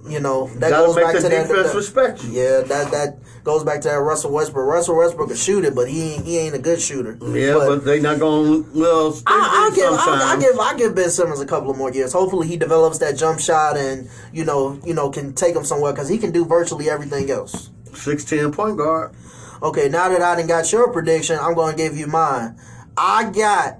You 0.09 0.21
know 0.21 0.47
that 0.59 0.71
Gotta 0.71 0.87
goes 0.87 0.97
make 0.97 1.05
back 1.05 1.15
the 1.15 1.21
to 1.23 1.29
that. 1.29 1.49
defense 1.49 1.69
that- 1.71 1.77
respect 1.77 2.25
you. 2.25 2.31
Yeah, 2.33 2.61
that 2.63 2.91
that 2.91 3.19
goes 3.45 3.65
back 3.65 3.81
to 3.83 3.89
that 3.89 3.99
Russell 3.99 4.33
Westbrook. 4.33 4.67
Russell 4.67 4.97
Westbrook 4.97 5.29
can 5.29 5.37
shoot 5.37 5.65
it, 5.65 5.75
but 5.75 5.89
he 5.89 6.15
ain't, 6.15 6.25
he 6.25 6.39
ain't 6.39 6.55
a 6.55 6.59
good 6.59 6.81
shooter. 6.81 7.19
Yeah, 7.23 7.55
but, 7.55 7.85
they 7.85 8.01
not 8.01 8.19
going 8.19 8.73
well, 8.75 9.17
I, 9.27 9.71
I 9.71 9.77
give 9.77 9.93
I, 9.93 10.35
I 10.35 10.41
give 10.41 10.59
I 10.59 10.77
give 10.77 10.95
Ben 10.95 11.11
Simmons 11.11 11.41
a 11.41 11.47
couple 11.47 11.71
of 11.71 11.79
more 11.79 11.93
years. 11.93 12.13
Hopefully, 12.13 12.49
he 12.49 12.57
develops 12.57 12.99
that 12.99 13.17
jump 13.17 13.41
shot 13.41 13.77
and 13.77 14.09
you 14.33 14.45
know 14.45 14.81
you 14.85 14.95
know 14.95 15.11
can 15.11 15.35
take 15.35 15.55
him 15.55 15.65
somewhere 15.65 15.93
because 15.93 16.09
he 16.09 16.19
can 16.19 16.33
do 16.33 16.45
virtually 16.45 16.91
everything 16.91 17.31
else. 17.31 17.71
6'10 17.91 18.55
point 18.55 18.77
guard. 18.77 19.15
Okay, 19.63 19.89
now 19.89 20.09
that 20.09 20.23
I 20.23 20.37
done 20.37 20.47
got 20.47 20.71
your 20.73 20.93
prediction, 20.93 21.39
I'm 21.41 21.55
going 21.55 21.77
to 21.77 21.77
give 21.77 21.97
you 21.97 22.07
mine. 22.07 22.57
I 22.97 23.31
got 23.31 23.79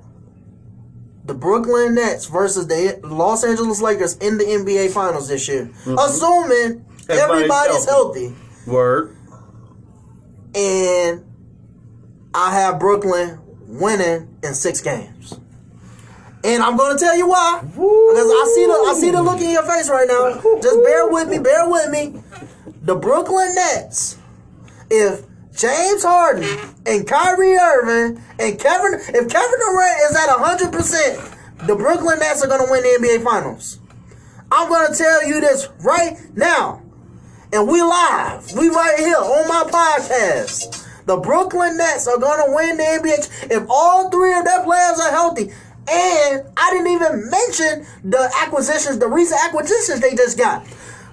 the 1.25 1.33
Brooklyn 1.33 1.95
Nets 1.95 2.27
versus 2.27 2.67
the 2.67 3.01
Los 3.03 3.45
Angeles 3.45 3.81
Lakers 3.81 4.17
in 4.17 4.37
the 4.37 4.45
NBA 4.45 4.91
Finals 4.91 5.29
this 5.29 5.49
year, 5.49 5.71
assuming 5.87 6.85
Mm-hmm. 7.11 7.31
Everybody's 7.31 7.43
everybody's 7.43 7.85
healthy. 7.87 8.25
healthy. 8.27 8.71
Word. 8.71 9.17
And 10.55 11.25
I 12.35 12.53
have 12.53 12.79
Brooklyn 12.79 13.41
winning 13.67 14.29
in 14.43 14.55
six 14.55 14.81
games. 14.81 15.39
And 16.43 16.63
I'm 16.63 16.77
gonna 16.77 16.99
tell 16.99 17.17
you 17.17 17.29
why. 17.29 17.61
Because 17.63 17.79
I 17.79 18.53
see 18.55 18.67
the 18.67 18.73
I 18.73 18.95
see 18.99 19.11
the 19.11 19.23
look 19.23 19.41
in 19.41 19.51
your 19.51 19.63
face 19.63 19.91
right 19.91 20.09
now. 20.09 20.41
Just 20.61 20.83
bear 20.83 21.09
with 21.09 21.29
me, 21.29 21.39
bear 21.39 21.69
with 21.69 21.91
me. 21.91 22.23
The 22.83 22.97
Brooklyn 22.97 23.55
Nets, 23.55 24.17
if 24.91 25.23
James 25.55 26.03
Harden 26.03 26.75
and 26.87 27.07
Kyrie 27.07 27.57
Irving 27.57 28.23
and 28.39 28.59
Kevin 28.59 28.95
if 28.95 29.29
Kevin 29.29 29.59
Durant 29.59 30.01
is 30.11 30.17
at 30.17 30.31
hundred 30.31 30.73
percent, 30.73 31.21
the 31.67 31.77
Brooklyn 31.77 32.19
Nets 32.19 32.43
are 32.43 32.49
gonna 32.49 32.71
win 32.71 32.83
the 32.83 33.07
NBA 33.07 33.23
Finals. 33.23 33.79
I'm 34.51 34.69
gonna 34.71 34.95
tell 34.95 35.27
you 35.27 35.41
this 35.41 35.69
right 35.81 36.17
now. 36.35 36.80
And 37.53 37.67
we 37.67 37.83
live. 37.83 38.53
We 38.57 38.69
right 38.69 38.95
here 38.99 39.17
on 39.17 39.49
my 39.49 39.65
podcast. 39.67 40.87
The 41.07 41.17
Brooklyn 41.17 41.77
Nets 41.77 42.07
are 42.07 42.19
gonna 42.19 42.55
win 42.55 42.77
the 42.77 42.85
NBA 42.85 43.51
if 43.51 43.67
all 43.69 44.09
three 44.11 44.33
of 44.35 44.45
their 44.45 44.63
players 44.63 45.01
are 45.01 45.11
healthy. 45.11 45.51
And 45.91 46.47
I 46.57 46.71
didn't 46.71 46.93
even 46.93 47.29
mention 47.29 47.87
the 48.05 48.31
acquisitions, 48.43 48.99
the 48.99 49.09
recent 49.09 49.41
acquisitions 49.45 50.01
they 50.01 50.15
just 50.15 50.39
got. 50.39 50.65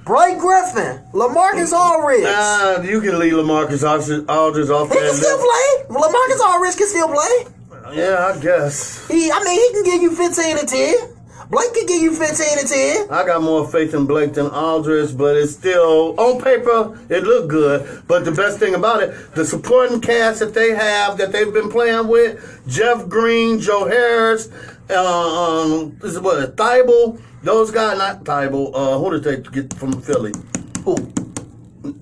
Blake 0.05 0.37
Griffin, 0.37 1.01
LaMarcus 1.11 1.73
mm-hmm. 1.73 1.97
Aldridge. 1.97 2.23
Nah, 2.23 2.81
you 2.81 3.01
can 3.01 3.17
leave 3.17 3.33
LaMarcus 3.33 3.83
Aldridge 4.29 4.69
off 4.69 4.89
he 4.89 4.95
can 4.95 5.13
still 5.15 5.37
play. 5.37 5.85
LaMarcus 5.89 6.39
Aldridge 6.39 6.77
can 6.77 6.87
still 6.87 7.07
play. 7.07 7.97
Yeah, 7.97 8.33
I 8.35 8.39
guess. 8.39 9.07
He, 9.07 9.31
I 9.31 9.43
mean, 9.43 9.59
he 9.59 9.73
can 9.73 9.83
give 9.83 10.01
you 10.03 10.15
15 10.15 10.57
and 10.59 10.67
10. 10.67 11.16
Blake 11.49 11.73
can 11.73 11.85
give 11.85 12.01
you 12.01 12.13
15 12.13 12.59
and 12.59 12.67
10. 12.67 13.07
I 13.09 13.25
got 13.25 13.41
more 13.41 13.65
faith 13.65 13.93
in 13.93 14.05
Blake 14.05 14.33
than 14.33 14.47
Aldridge, 14.47 15.17
but 15.17 15.37
it's 15.37 15.53
still 15.53 16.19
on 16.19 16.41
paper 16.41 16.99
it 17.09 17.23
looked 17.23 17.47
good. 17.47 18.03
But 18.05 18.25
the 18.25 18.33
best 18.33 18.59
thing 18.59 18.75
about 18.75 19.01
it, 19.01 19.33
the 19.33 19.45
supporting 19.45 20.01
cast 20.01 20.39
that 20.41 20.53
they 20.53 20.75
have 20.75 21.17
that 21.17 21.31
they've 21.31 21.53
been 21.53 21.69
playing 21.69 22.09
with, 22.09 22.61
Jeff 22.67 23.07
Green, 23.07 23.61
Joe 23.61 23.87
Harris, 23.87 24.49
uh, 24.89 25.63
um, 25.63 25.97
this 26.01 26.13
is 26.13 26.19
what 26.19 26.57
Thibault, 26.57 27.17
those 27.43 27.71
guys, 27.71 27.97
not 27.97 28.25
Thibault. 28.25 28.71
Uh, 28.73 28.97
who 28.97 29.11
did 29.11 29.23
they 29.23 29.49
get 29.49 29.73
from 29.73 30.01
Philly? 30.01 30.33
Who? 30.83 30.95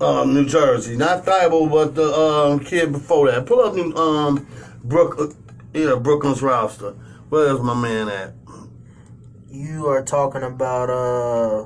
Um, 0.04 0.34
New 0.34 0.46
Jersey, 0.46 0.96
not 0.96 1.24
Thibault, 1.24 1.68
but 1.68 1.94
the 1.94 2.12
um, 2.12 2.58
kid 2.58 2.90
before 2.90 3.30
that. 3.30 3.46
Pull 3.46 3.60
up 3.60 3.96
um, 3.96 4.44
Brook, 4.82 5.16
uh, 5.20 5.28
yeah, 5.72 5.94
Brooklyn's 5.94 6.42
roster. 6.42 6.94
Where's 7.28 7.60
my 7.60 7.74
man 7.74 8.08
at? 8.08 8.34
You 9.56 9.86
are 9.88 10.02
talking 10.02 10.42
about, 10.42 10.90
uh, 10.90 11.64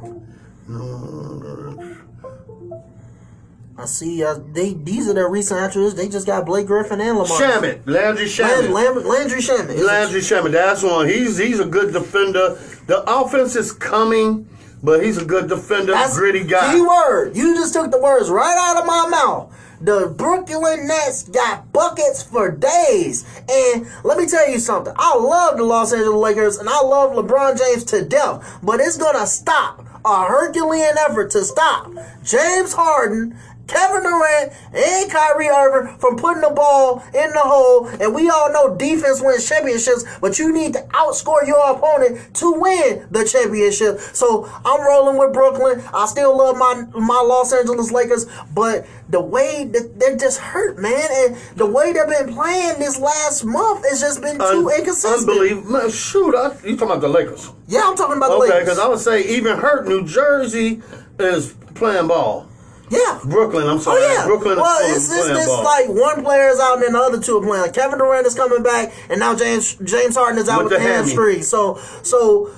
I 3.77 3.85
see, 3.87 4.23
uh, 4.23 4.39
they 4.53 4.75
these 4.75 5.09
are 5.09 5.13
their 5.13 5.29
recent 5.29 5.59
actors. 5.59 5.97
They 5.97 6.09
just 6.09 6.25
got 6.25 6.47
Blake 6.47 6.69
Griffin 6.69 7.01
and 7.01 7.19
Lamar. 7.19 7.37
Shamet, 7.37 7.81
Landry 7.87 8.27
Land, 8.27 8.31
Shamet. 8.31 8.71
Land, 8.71 9.05
Landry 9.05 9.41
Shaman. 9.41 9.71
Is 9.71 9.81
it- 9.81 9.85
Landry 9.87 10.21
Shaman, 10.21 10.53
that's 10.53 10.85
one. 10.85 11.09
He's 11.09 11.37
he's 11.37 11.59
a 11.59 11.65
good 11.65 11.93
defender. 11.93 12.57
The 12.87 13.03
offense 13.11 13.57
is 13.57 13.73
coming, 13.73 14.49
but 14.85 15.03
he's 15.03 15.19
a 15.19 15.25
good 15.25 15.49
defender, 15.49 15.91
That's 15.91 16.17
gritty 16.17 16.45
guy. 16.45 16.73
Key 16.75 16.83
word. 16.83 17.37
You 17.37 17.57
just 17.57 17.75
took 17.75 17.91
the 17.91 18.01
words 18.01 18.31
right 18.31 18.57
out 18.57 18.77
of 18.77 18.87
my 18.87 19.09
mouth. 19.11 19.53
The 19.81 20.13
Brooklyn 20.15 20.87
Nets 20.87 21.23
got 21.23 21.73
buckets 21.73 22.23
for 22.23 22.51
days. 22.51 23.25
And 23.49 23.87
let 24.05 24.19
me 24.19 24.27
tell 24.27 24.49
you 24.51 24.59
something. 24.59 24.93
I 24.97 25.17
love 25.17 25.57
the 25.57 25.65
Los 25.65 25.93
Angeles 25.93 26.21
Lakers 26.21 26.59
and 26.59 26.69
I 26.69 26.83
love 26.83 27.13
LeBron 27.13 27.59
James 27.59 27.85
to 27.85 28.05
death. 28.05 28.59
But 28.63 28.81
it's 28.81 28.99
going 28.99 29.19
to 29.19 29.27
stop 29.27 29.87
a 30.05 30.25
Herculean 30.25 30.97
effort 30.99 31.31
to 31.33 31.45
stop 31.45 31.91
James 32.23 32.75
Harden. 32.75 33.37
Kevin 33.71 34.03
Durant 34.03 34.53
and 34.75 35.11
Kyrie 35.11 35.49
Irving 35.49 35.97
from 35.99 36.17
putting 36.17 36.43
the 36.43 36.51
ball 36.51 37.03
in 37.15 37.31
the 37.31 37.39
hole, 37.41 37.87
and 37.87 38.13
we 38.15 38.29
all 38.29 38.53
know 38.53 38.75
defense 38.77 39.21
wins 39.23 39.49
championships, 39.49 40.05
but 40.21 40.39
you 40.39 40.53
need 40.53 40.73
to 40.75 40.81
outscore 40.91 41.47
your 41.47 41.71
opponent 41.73 42.35
to 42.35 42.53
win 42.53 43.07
the 43.11 43.25
championship. 43.25 44.01
So 44.01 44.51
I'm 44.65 44.81
rolling 44.87 45.19
with 45.19 45.33
Brooklyn. 45.33 45.83
I 45.95 46.07
still 46.07 46.37
love 46.37 46.57
my 46.57 46.85
my 46.95 47.21
Los 47.21 47.53
Angeles 47.53 47.93
Lakers, 47.93 48.27
but 48.55 48.87
the 49.09 49.21
way 49.21 49.65
that 49.65 49.99
they're 49.99 50.17
just 50.17 50.39
hurt, 50.39 50.79
man, 50.79 51.09
and 51.13 51.37
the 51.57 51.67
way 51.67 51.93
they've 51.93 52.07
been 52.07 52.35
playing 52.35 52.79
this 52.79 52.99
last 52.99 53.45
month 53.45 53.85
has 53.89 54.01
just 54.01 54.21
been 54.23 54.39
too 54.39 54.45
Un- 54.71 54.79
inconsistent. 54.79 55.29
Unbelievable. 55.31 55.91
Shoot, 55.91 56.35
I, 56.35 56.53
you 56.65 56.77
talking 56.77 56.83
about 56.89 57.01
the 57.01 57.09
Lakers? 57.09 57.51
Yeah, 57.69 57.83
I'm 57.85 57.97
talking 57.97 58.17
about 58.17 58.29
the 58.31 58.35
Okay, 58.37 58.49
Lakers. 58.51 58.61
because 58.65 58.79
I 58.79 58.89
would 58.89 58.99
say 58.99 59.23
even 59.37 59.57
hurt 59.59 59.87
New 59.87 60.05
Jersey 60.07 60.83
is 61.19 61.55
playing 61.75 62.09
ball. 62.09 62.47
Yeah. 62.91 63.21
Brooklyn, 63.25 63.69
I'm 63.69 63.79
sorry. 63.79 64.03
Oh 64.03 64.13
yeah. 64.13 64.27
Brooklyn 64.27 64.57
well, 64.57 64.95
is 64.95 65.11
it's, 65.11 65.29
it's, 65.29 65.47
it's 65.47 65.49
like 65.49 65.89
one 65.89 66.25
player 66.25 66.49
is 66.49 66.59
out 66.59 66.75
and 66.75 66.83
then 66.83 66.93
the 66.93 66.99
other 66.99 67.21
two 67.21 67.39
are 67.39 67.43
playing. 67.43 67.63
Like 67.63 67.75
Kevin 67.75 67.99
Durant 67.99 68.27
is 68.27 68.35
coming 68.35 68.63
back, 68.63 68.93
and 69.09 69.21
now 69.21 69.35
James 69.35 69.77
James 69.77 70.17
Harden 70.17 70.39
is 70.39 70.49
out 70.49 70.65
With 70.65 70.73
with, 70.73 70.83
the 70.83 70.87
hamstring. 70.89 71.43
So 71.43 71.77
so. 72.03 72.55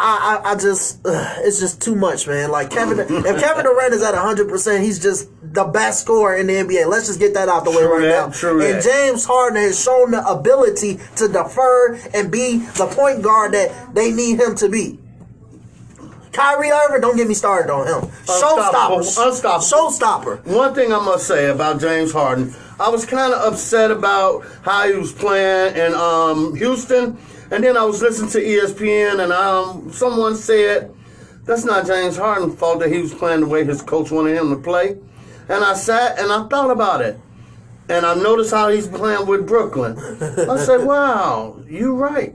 I, 0.00 0.42
I, 0.44 0.50
I 0.50 0.54
just 0.56 1.00
it's 1.04 1.60
just 1.60 1.80
too 1.80 1.94
much, 1.94 2.26
man. 2.26 2.50
Like 2.50 2.68
Kevin, 2.68 2.98
if 3.24 3.40
Kevin 3.40 3.64
Durant 3.64 3.94
is 3.94 4.02
at 4.02 4.12
hundred 4.16 4.48
percent, 4.48 4.82
he's 4.82 4.98
just 4.98 5.30
the 5.40 5.64
best 5.64 6.02
scorer 6.02 6.36
in 6.36 6.48
the 6.48 6.54
NBA. 6.54 6.88
Let's 6.88 7.06
just 7.06 7.20
get 7.20 7.34
that 7.34 7.48
out 7.48 7.64
the 7.64 7.70
way 7.70 7.84
right 7.84 8.02
that, 8.02 8.26
now. 8.26 8.32
true 8.32 8.60
and 8.60 8.74
that. 8.74 8.82
James 8.82 9.24
Harden 9.24 9.56
has 9.56 9.80
shown 9.80 10.10
the 10.10 10.28
ability 10.28 10.98
to 11.14 11.28
defer 11.28 11.94
and 12.12 12.30
be 12.30 12.58
the 12.58 12.86
point 12.86 13.22
guard 13.22 13.54
that 13.54 13.94
they 13.94 14.10
need 14.10 14.40
him 14.40 14.56
to 14.56 14.68
be. 14.68 14.98
Kyrie 16.34 16.70
Irving, 16.70 17.00
don't 17.00 17.16
get 17.16 17.28
me 17.28 17.34
started 17.34 17.72
on 17.72 17.86
him. 17.86 18.10
Unstoppable, 18.28 18.98
Showstopper, 18.98 19.26
unstoppable. 19.28 20.40
showstopper. 20.40 20.46
One 20.46 20.74
thing 20.74 20.92
I 20.92 20.98
must 20.98 21.26
say 21.26 21.48
about 21.48 21.80
James 21.80 22.12
Harden, 22.12 22.54
I 22.80 22.88
was 22.88 23.06
kind 23.06 23.32
of 23.32 23.52
upset 23.52 23.90
about 23.92 24.44
how 24.62 24.88
he 24.88 24.94
was 24.96 25.12
playing 25.12 25.76
in 25.76 25.94
um, 25.94 26.54
Houston, 26.56 27.16
and 27.52 27.62
then 27.62 27.76
I 27.76 27.84
was 27.84 28.02
listening 28.02 28.30
to 28.32 28.40
ESPN, 28.40 29.22
and 29.22 29.32
um, 29.32 29.92
someone 29.92 30.34
said 30.34 30.92
that's 31.44 31.64
not 31.64 31.86
James 31.86 32.16
Harden's 32.16 32.58
fault 32.58 32.80
that 32.80 32.90
he 32.90 32.98
was 33.00 33.14
playing 33.14 33.40
the 33.40 33.46
way 33.46 33.64
his 33.64 33.80
coach 33.80 34.10
wanted 34.10 34.36
him 34.36 34.50
to 34.50 34.56
play. 34.56 34.96
And 35.48 35.62
I 35.62 35.74
sat 35.74 36.18
and 36.18 36.32
I 36.32 36.48
thought 36.48 36.70
about 36.70 37.00
it, 37.02 37.20
and 37.88 38.04
I 38.04 38.14
noticed 38.14 38.50
how 38.50 38.70
he's 38.70 38.88
playing 38.88 39.26
with 39.26 39.46
Brooklyn. 39.46 39.96
I 39.98 40.56
said, 40.56 40.84
"Wow, 40.84 41.60
you're 41.68 41.94
right." 41.94 42.34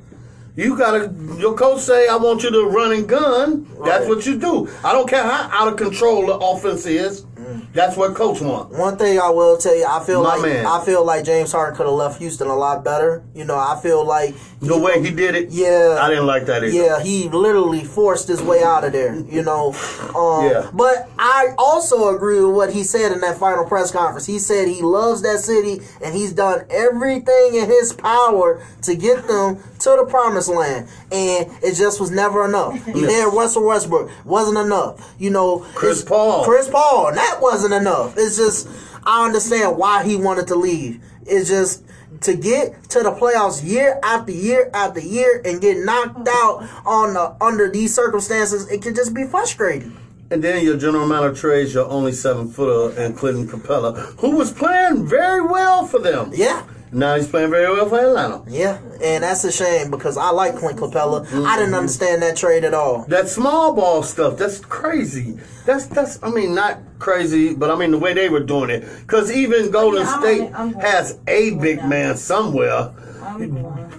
You 0.59 0.77
gotta. 0.77 1.13
Your 1.37 1.53
coach 1.55 1.79
say, 1.81 2.07
"I 2.07 2.17
want 2.17 2.43
you 2.43 2.51
to 2.51 2.65
run 2.65 2.91
and 2.91 3.07
gun." 3.07 3.67
That's 3.83 4.07
what 4.07 4.25
you 4.25 4.37
do. 4.37 4.67
I 4.83 4.91
don't 4.91 5.07
care 5.09 5.23
how 5.23 5.49
out 5.51 5.67
of 5.71 5.77
control 5.77 6.25
the 6.25 6.35
offense 6.37 6.85
is. 6.85 7.25
That's 7.73 7.95
what 7.97 8.13
coach 8.15 8.41
wants. 8.41 8.77
One 8.77 8.97
thing 8.97 9.19
I 9.19 9.29
will 9.29 9.57
tell 9.57 9.75
you, 9.75 9.85
I 9.87 10.03
feel 10.03 10.23
My 10.23 10.35
like 10.35 10.41
man. 10.43 10.65
I 10.67 10.83
feel 10.85 11.03
like 11.03 11.23
James 11.23 11.51
Harden 11.51 11.75
could 11.75 11.85
have 11.87 11.95
left 11.95 12.19
Houston 12.19 12.47
a 12.47 12.55
lot 12.55 12.83
better. 12.83 13.23
You 13.33 13.43
know, 13.45 13.55
I 13.57 13.79
feel 13.81 14.05
like 14.05 14.35
The 14.61 14.77
way 14.77 15.01
he 15.01 15.09
did 15.09 15.35
it, 15.35 15.49
Yeah. 15.49 15.97
I 15.99 16.09
didn't 16.09 16.27
like 16.27 16.45
that 16.47 16.63
either. 16.63 16.67
yeah, 16.75 16.99
he 17.01 17.27
literally 17.29 17.83
forced 17.83 18.27
his 18.27 18.41
way 18.41 18.61
out 18.63 18.83
of 18.83 18.91
there. 18.91 19.15
You 19.27 19.41
know, 19.43 19.73
um, 20.15 20.45
Yeah. 20.45 20.67
But 20.73 21.09
I 21.17 21.49
also 21.57 22.13
agree 22.15 22.39
with 22.43 22.55
what 22.55 22.71
he 22.71 22.83
said 22.83 23.11
in 23.11 23.21
that 23.21 23.37
final 23.39 23.65
press 23.65 23.89
conference. 23.91 24.25
He 24.27 24.37
said 24.39 24.67
he 24.67 24.81
loves 24.83 25.21
that 25.23 25.39
city 25.39 25.81
and 26.03 26.13
he's 26.13 26.33
done 26.33 26.65
everything 26.69 27.55
in 27.55 27.65
his 27.67 27.93
power 27.93 28.61
to 28.83 28.95
get 28.95 29.27
them 29.27 29.57
to 29.79 29.89
the 29.97 30.05
promised 30.09 30.49
land, 30.49 30.87
and 31.11 31.49
it 31.63 31.75
just 31.75 31.99
was 31.99 32.11
never 32.11 32.45
enough. 32.45 32.77
You 32.99 33.07
had 33.07 33.33
Russell 33.33 33.65
Westbrook, 33.65 34.11
wasn't 34.25 34.57
enough. 34.57 35.13
You 35.19 35.29
know, 35.29 35.59
Chris 35.73 36.03
Paul. 36.03 36.43
Chris 36.43 36.67
Paul, 36.67 37.09
and 37.09 37.17
that 37.17 37.39
wasn't 37.41 37.73
enough. 37.73 38.15
It's 38.17 38.35
just 38.35 38.67
I 39.05 39.25
understand 39.25 39.77
why 39.77 40.03
he 40.03 40.15
wanted 40.15 40.47
to 40.47 40.55
leave. 40.55 41.01
It's 41.25 41.49
just 41.49 41.83
to 42.21 42.35
get 42.35 42.89
to 42.89 43.03
the 43.03 43.11
playoffs 43.11 43.63
year 43.63 43.99
after 44.03 44.31
year 44.31 44.69
after 44.73 44.99
year 44.99 45.41
and 45.45 45.61
get 45.61 45.77
knocked 45.77 46.27
out 46.27 46.67
on 46.85 47.13
the, 47.13 47.35
under 47.41 47.69
these 47.69 47.93
circumstances, 47.93 48.69
it 48.69 48.81
can 48.81 48.95
just 48.95 49.13
be 49.13 49.25
frustrating. 49.25 49.97
And 50.31 50.43
then 50.43 50.63
your 50.63 50.77
general 50.77 51.05
amount 51.05 51.25
of 51.25 51.39
trades, 51.39 51.73
your 51.73 51.89
only 51.89 52.11
seven 52.11 52.49
footer, 52.49 52.99
and 52.99 53.17
Clinton 53.17 53.47
Capela, 53.47 53.97
who 54.19 54.35
was 54.35 54.51
playing 54.51 55.07
very 55.07 55.41
well 55.41 55.85
for 55.85 55.99
them. 55.99 56.31
Yeah. 56.35 56.65
Now 56.91 57.15
he's 57.15 57.27
playing 57.27 57.51
very 57.51 57.71
well 57.71 57.87
for 57.87 57.99
Atlanta. 57.99 58.43
Yeah, 58.47 58.79
and 59.01 59.23
that's 59.23 59.43
a 59.43 59.51
shame 59.51 59.91
because 59.91 60.17
I 60.17 60.31
like 60.31 60.55
Clint 60.55 60.79
Capela. 60.79 61.21
I 61.21 61.55
didn't 61.55 61.67
mm-hmm. 61.67 61.75
understand 61.75 62.21
that 62.23 62.35
trade 62.35 62.63
at 62.63 62.73
all. 62.73 63.05
That 63.05 63.29
small 63.29 63.73
ball 63.73 64.01
stuff, 64.01 64.37
that's 64.37 64.59
crazy. 64.59 65.37
That's 65.65 65.85
that's 65.85 66.21
I 66.23 66.31
mean 66.31 66.55
not 66.55 66.79
crazy, 66.97 67.53
but 67.53 67.69
I 67.69 67.75
mean 67.75 67.91
the 67.91 67.99
way 67.99 68.13
they 68.13 68.29
were 68.29 68.39
doing 68.39 68.71
it. 68.71 68.87
Cause 69.05 69.31
even 69.31 69.69
Golden 69.69 70.01
Yeah, 70.01 70.13
I'm 70.13 70.21
State 70.21 70.41
on 70.41 70.47
it. 70.47 70.55
I'm 70.55 70.73
has 70.81 71.19
a 71.27 71.51
big 71.55 71.85
man 71.85 72.17
somewhere. 72.17 72.91
I'm 73.21 73.53
going. 73.53 73.93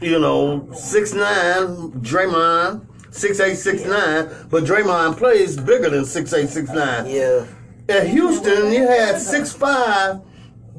You 0.00 0.18
know, 0.18 0.68
six 0.72 1.12
nine, 1.12 1.92
Draymond, 2.00 2.86
six 3.10 3.40
eight, 3.40 3.56
six 3.56 3.84
nine, 3.84 4.30
but 4.48 4.64
Draymond 4.64 5.18
plays 5.18 5.58
bigger 5.58 5.90
than 5.90 6.06
six 6.06 6.32
eight, 6.32 6.48
six 6.48 6.70
nine. 6.70 7.06
Yeah. 7.08 7.44
At 7.88 8.08
Houston, 8.08 8.72
you 8.72 8.88
had 8.88 9.20
six 9.20 9.52
five 9.52 10.22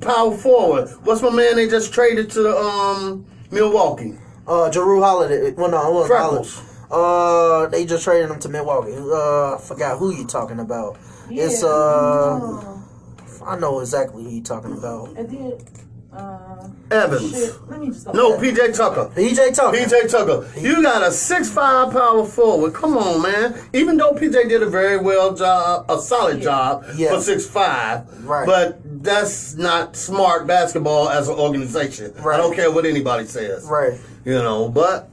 power 0.03 0.35
forward. 0.35 0.89
What's 1.03 1.21
my 1.21 1.29
man 1.29 1.55
they 1.55 1.67
just 1.67 1.93
traded 1.93 2.29
to 2.31 2.55
um 2.57 3.25
Milwaukee? 3.51 4.15
Uh, 4.45 4.69
Jrue 4.71 5.01
Holiday. 5.01 5.51
Well, 5.51 5.71
no, 5.71 5.87
it 5.89 5.93
wasn't 5.93 6.07
Freckles. 6.19 6.61
Holiday. 6.89 7.67
Uh, 7.67 7.67
they 7.69 7.85
just 7.85 8.03
traded 8.03 8.29
him 8.29 8.39
to 8.39 8.49
Milwaukee. 8.49 8.93
Uh, 8.95 9.55
I 9.55 9.57
forgot 9.59 9.97
who 9.97 10.13
you 10.13 10.25
talking 10.27 10.59
about. 10.59 10.97
It's 11.29 11.63
uh, 11.63 12.39
Oh. 12.41 12.79
I 13.45 13.57
know 13.57 13.79
exactly 13.79 14.23
who 14.23 14.29
you 14.29 14.41
talking 14.43 14.73
about. 14.73 15.09
And 15.17 15.29
then, 15.29 15.53
uh, 16.13 16.67
Evans. 16.91 17.31
shit, 17.31 17.53
let 17.69 17.79
me 17.79 17.87
just 17.87 18.13
No. 18.13 18.37
PJ 18.37 18.73
Tucker. 18.77 19.09
PJ 19.15 19.55
Tucker. 19.55 19.75
PJ 19.77 20.09
Tucker, 20.11 20.47
you 20.59 20.81
got 20.83 21.01
a 21.01 21.11
six-five 21.11 21.91
power 21.91 22.23
forward. 22.25 22.73
Come 22.73 22.97
on, 22.97 23.21
man. 23.21 23.55
Even 23.73 23.97
though 23.97 24.11
PJ 24.11 24.47
did 24.49 24.61
a 24.61 24.67
very 24.69 24.97
well 24.97 25.33
job, 25.33 25.85
a 25.89 25.99
solid 25.99 26.41
job 26.41 26.85
Yeah. 26.95 27.15
for 27.15 27.21
six-five, 27.21 28.25
Right. 28.25 28.45
but 28.45 28.79
that's 29.01 29.55
not 29.55 29.95
smart 29.95 30.45
basketball 30.47 31.09
as 31.09 31.27
an 31.29 31.35
organization. 31.35 32.13
Right. 32.19 32.35
I 32.35 32.37
don't 32.37 32.55
care 32.55 32.71
what 32.71 32.85
anybody 32.85 33.25
says. 33.25 33.65
Right. 33.65 33.99
You 34.25 34.35
know, 34.35 34.69
but 34.69 35.09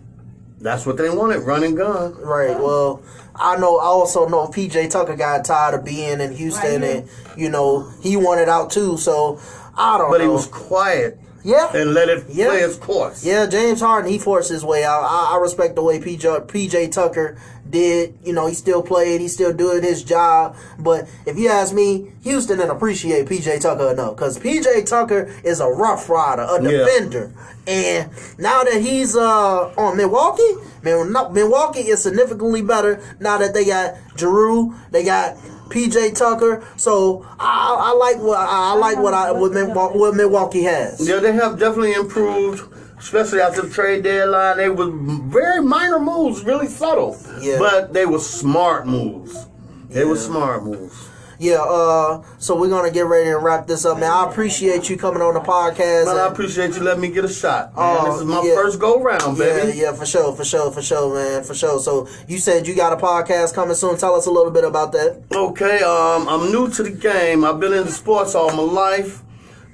that's 0.61 0.85
what 0.87 0.97
they 0.97 1.09
wanted, 1.11 1.39
run 1.41 1.63
and 1.65 1.77
gun. 1.77 2.15
Right. 2.21 2.59
Well, 2.59 3.03
I 3.35 3.57
know. 3.57 3.79
I 3.79 3.85
also 3.85 4.29
know 4.29 4.47
PJ 4.49 4.91
Tucker 4.91 5.17
got 5.17 5.45
tired 5.45 5.75
of 5.75 5.85
being 5.85 6.21
in 6.21 6.35
Houston, 6.35 6.83
Right. 6.83 6.91
and 6.97 7.09
you 7.37 7.49
know 7.49 7.91
he 8.03 8.17
wanted 8.17 8.49
out 8.49 8.71
too. 8.71 8.97
So 8.99 9.41
I 9.77 9.97
don't 9.99 10.11
But 10.11 10.19
know. 10.19 10.25
he 10.25 10.31
was 10.31 10.47
quiet 10.47 11.19
yeah. 11.43 11.75
and 11.75 11.95
let 11.95 12.09
it 12.09 12.25
Yeah. 12.29 12.49
play 12.49 12.61
its 12.61 12.77
course. 12.77 13.25
Yeah, 13.25 13.47
James 13.47 13.81
Harden, 13.81 14.11
he 14.11 14.19
forced 14.19 14.51
his 14.51 14.65
way 14.65 14.85
out. 14.85 15.03
I, 15.05 15.37
I 15.37 15.39
respect 15.41 15.75
the 15.77 15.83
way 15.83 15.99
PJ, 16.01 16.47
PJ 16.49 16.89
Tucker 16.93 17.39
did. 17.71 18.15
You 18.25 18.33
know, 18.33 18.47
he 18.47 18.55
still 18.55 18.83
played, 18.83 19.21
he 19.21 19.29
still 19.29 19.53
doing 19.53 19.83
his 19.83 20.03
job. 20.03 20.57
But 20.79 21.09
if 21.27 21.39
you 21.39 21.49
ask 21.49 21.75
me, 21.75 22.13
Houston 22.23 22.59
didn't 22.59 22.77
appreciate 22.77 23.27
PJ 23.27 23.61
Tucker 23.61 23.91
enough 23.93 24.17
because 24.17 24.39
PJ 24.39 24.87
Tucker 24.89 25.33
is 25.45 25.61
a 25.61 25.69
rough 25.69 26.09
rider, 26.09 26.43
a 26.43 26.63
Yeah. 26.63 26.71
defender. 26.85 27.33
And 27.67 28.11
now 28.39 28.65
that 28.65 28.81
he's 28.81 29.15
uh, 29.15 29.73
on 29.77 29.97
Milwaukee, 29.97 30.55
Milwaukee 30.83 31.81
is 31.89 32.03
significantly 32.03 32.63
better 32.63 33.01
now 33.21 33.39
that 33.39 33.55
they 33.55 33.65
got 33.65 33.95
Jrue, 34.17 34.75
they 34.91 35.05
got 35.05 35.37
PJ 35.69 36.17
Tucker. 36.17 36.65
So 36.77 37.25
I, 37.39 37.77
I 37.79 37.93
like 37.93 38.19
what 38.19 38.39
I, 38.39 38.73
I 38.73 38.75
like 38.75 38.99
what 38.99 39.15
I 39.15 39.31
what, 39.31 39.95
what 39.97 40.15
Milwaukee 40.15 40.63
has. 40.65 41.07
Yeah, 41.07 41.21
they 41.21 41.33
have 41.33 41.59
definitely 41.59 41.93
improved, 41.93 42.63
especially 43.01 43.41
after 43.41 43.63
the 43.63 43.71
trade 43.71 44.05
deadline. 44.05 44.59
They 44.59 44.69
were 44.69 44.91
very 44.91 45.63
minor 45.63 45.99
moves, 45.99 46.45
really 46.45 46.69
subtle. 46.69 47.19
Yeah. 47.41 47.59
But 47.59 47.93
they 47.93 48.07
were 48.07 48.21
smart 48.21 48.87
moves. 48.87 49.47
They 49.89 50.05
were 50.05 50.17
smart 50.17 50.63
moves. 50.63 51.09
Yeah, 51.41 51.63
uh, 51.63 52.23
so 52.39 52.55
we're 52.55 52.69
gonna 52.69 52.91
get 52.91 53.07
ready 53.07 53.31
to 53.31 53.39
wrap 53.39 53.67
this 53.67 53.87
up, 53.87 53.99
man. 53.99 54.13
I 54.13 54.31
appreciate 54.31 54.91
you 54.91 54.99
coming 54.99 55.23
on 55.23 55.33
the 55.33 55.41
podcast. 55.41 56.05
But 56.05 56.19
I 56.19 56.29
appreciate 56.29 56.75
you 56.75 56.83
letting 56.83 57.01
me 57.01 57.09
get 57.09 57.25
a 57.25 57.31
shot. 57.31 57.75
Man. 57.75 57.97
Oh, 57.99 58.13
this 58.13 58.21
is 58.21 58.27
my 58.27 58.43
yeah. 58.45 58.55
first 58.57 58.79
go 58.79 59.01
round, 59.01 59.39
yeah, 59.39 59.45
baby. 59.45 59.79
yeah, 59.79 59.93
for 59.95 60.05
sure, 60.05 60.37
for 60.37 60.45
sure, 60.45 60.71
for 60.71 60.83
sure, 60.83 61.15
man, 61.15 61.43
for 61.43 61.55
sure. 61.55 61.81
So 61.81 62.07
you 62.29 62.37
said 62.37 62.69
you 62.69 62.77
got 62.77 62.93
a 62.93 62.97
podcast 62.97 63.55
coming 63.55 63.75
soon. 63.75 63.97
Tell 63.97 64.15
us 64.15 64.27
a 64.27 64.31
little 64.31 64.53
bit 64.53 64.65
about 64.65 64.93
that. 64.93 65.23
Okay, 65.33 65.83
um, 65.83 66.29
I'm 66.29 66.53
new 66.53 66.69
to 66.73 66.83
the 66.83 66.91
game. 66.91 67.43
I've 67.43 67.59
been 67.59 67.73
into 67.73 67.91
sports 67.91 68.35
all 68.35 68.55
my 68.55 68.63
life, 68.63 69.23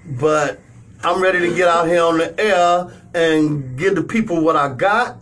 but 0.04 0.60
I'm 1.02 1.22
ready 1.22 1.40
to 1.40 1.54
get 1.54 1.68
out 1.68 1.86
here 1.86 2.02
on 2.02 2.18
the 2.18 2.38
air 2.40 2.90
and 3.14 3.78
give 3.78 3.94
the 3.94 4.02
people 4.02 4.40
what 4.40 4.56
I 4.56 4.72
got. 4.74 5.18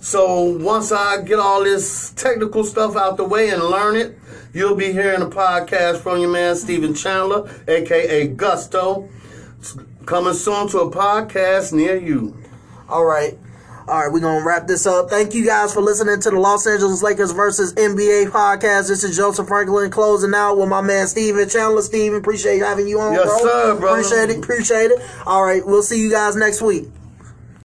So 0.00 0.42
once 0.42 0.90
I 0.90 1.22
get 1.22 1.38
all 1.38 1.62
this 1.62 2.10
technical 2.10 2.64
stuff 2.64 2.96
out 2.96 3.16
the 3.16 3.24
way 3.24 3.50
and 3.50 3.62
learn 3.62 3.96
it, 3.96 4.18
you'll 4.52 4.74
be 4.74 4.92
hearing 4.92 5.22
a 5.22 5.26
podcast 5.26 5.98
from 6.00 6.20
your 6.20 6.30
man 6.30 6.56
Stephen 6.56 6.92
Chandler, 6.92 7.48
aka 7.68 8.26
Gusto, 8.28 9.08
coming 10.04 10.34
soon 10.34 10.68
to 10.68 10.80
a 10.80 10.90
podcast 10.90 11.72
near 11.72 11.96
you. 11.96 12.36
All 12.88 13.04
right. 13.04 13.38
All 13.88 13.98
right, 14.00 14.12
we're 14.12 14.20
gonna 14.20 14.44
wrap 14.44 14.66
this 14.68 14.86
up. 14.86 15.10
Thank 15.10 15.34
you 15.34 15.44
guys 15.44 15.74
for 15.74 15.80
listening 15.82 16.20
to 16.20 16.30
the 16.30 16.38
Los 16.38 16.66
Angeles 16.66 17.02
Lakers 17.02 17.32
versus 17.32 17.74
NBA 17.74 18.30
podcast. 18.30 18.88
This 18.88 19.02
is 19.04 19.16
Joseph 19.16 19.48
Franklin 19.48 19.90
closing 19.90 20.32
out 20.34 20.56
with 20.56 20.68
my 20.68 20.80
man 20.80 21.08
Steven 21.08 21.48
Chandler. 21.48 21.82
Steven, 21.82 22.18
appreciate 22.18 22.60
having 22.60 22.86
you 22.86 23.00
on, 23.00 23.12
Yes, 23.14 23.24
bro. 23.26 23.38
sir, 23.38 23.74
brother. 23.78 24.00
Appreciate 24.00 24.30
it, 24.30 24.38
appreciate 24.38 24.90
it. 24.92 25.00
All 25.26 25.42
right, 25.44 25.66
we'll 25.66 25.82
see 25.82 26.00
you 26.00 26.10
guys 26.10 26.36
next 26.36 26.62
week. 26.62 26.88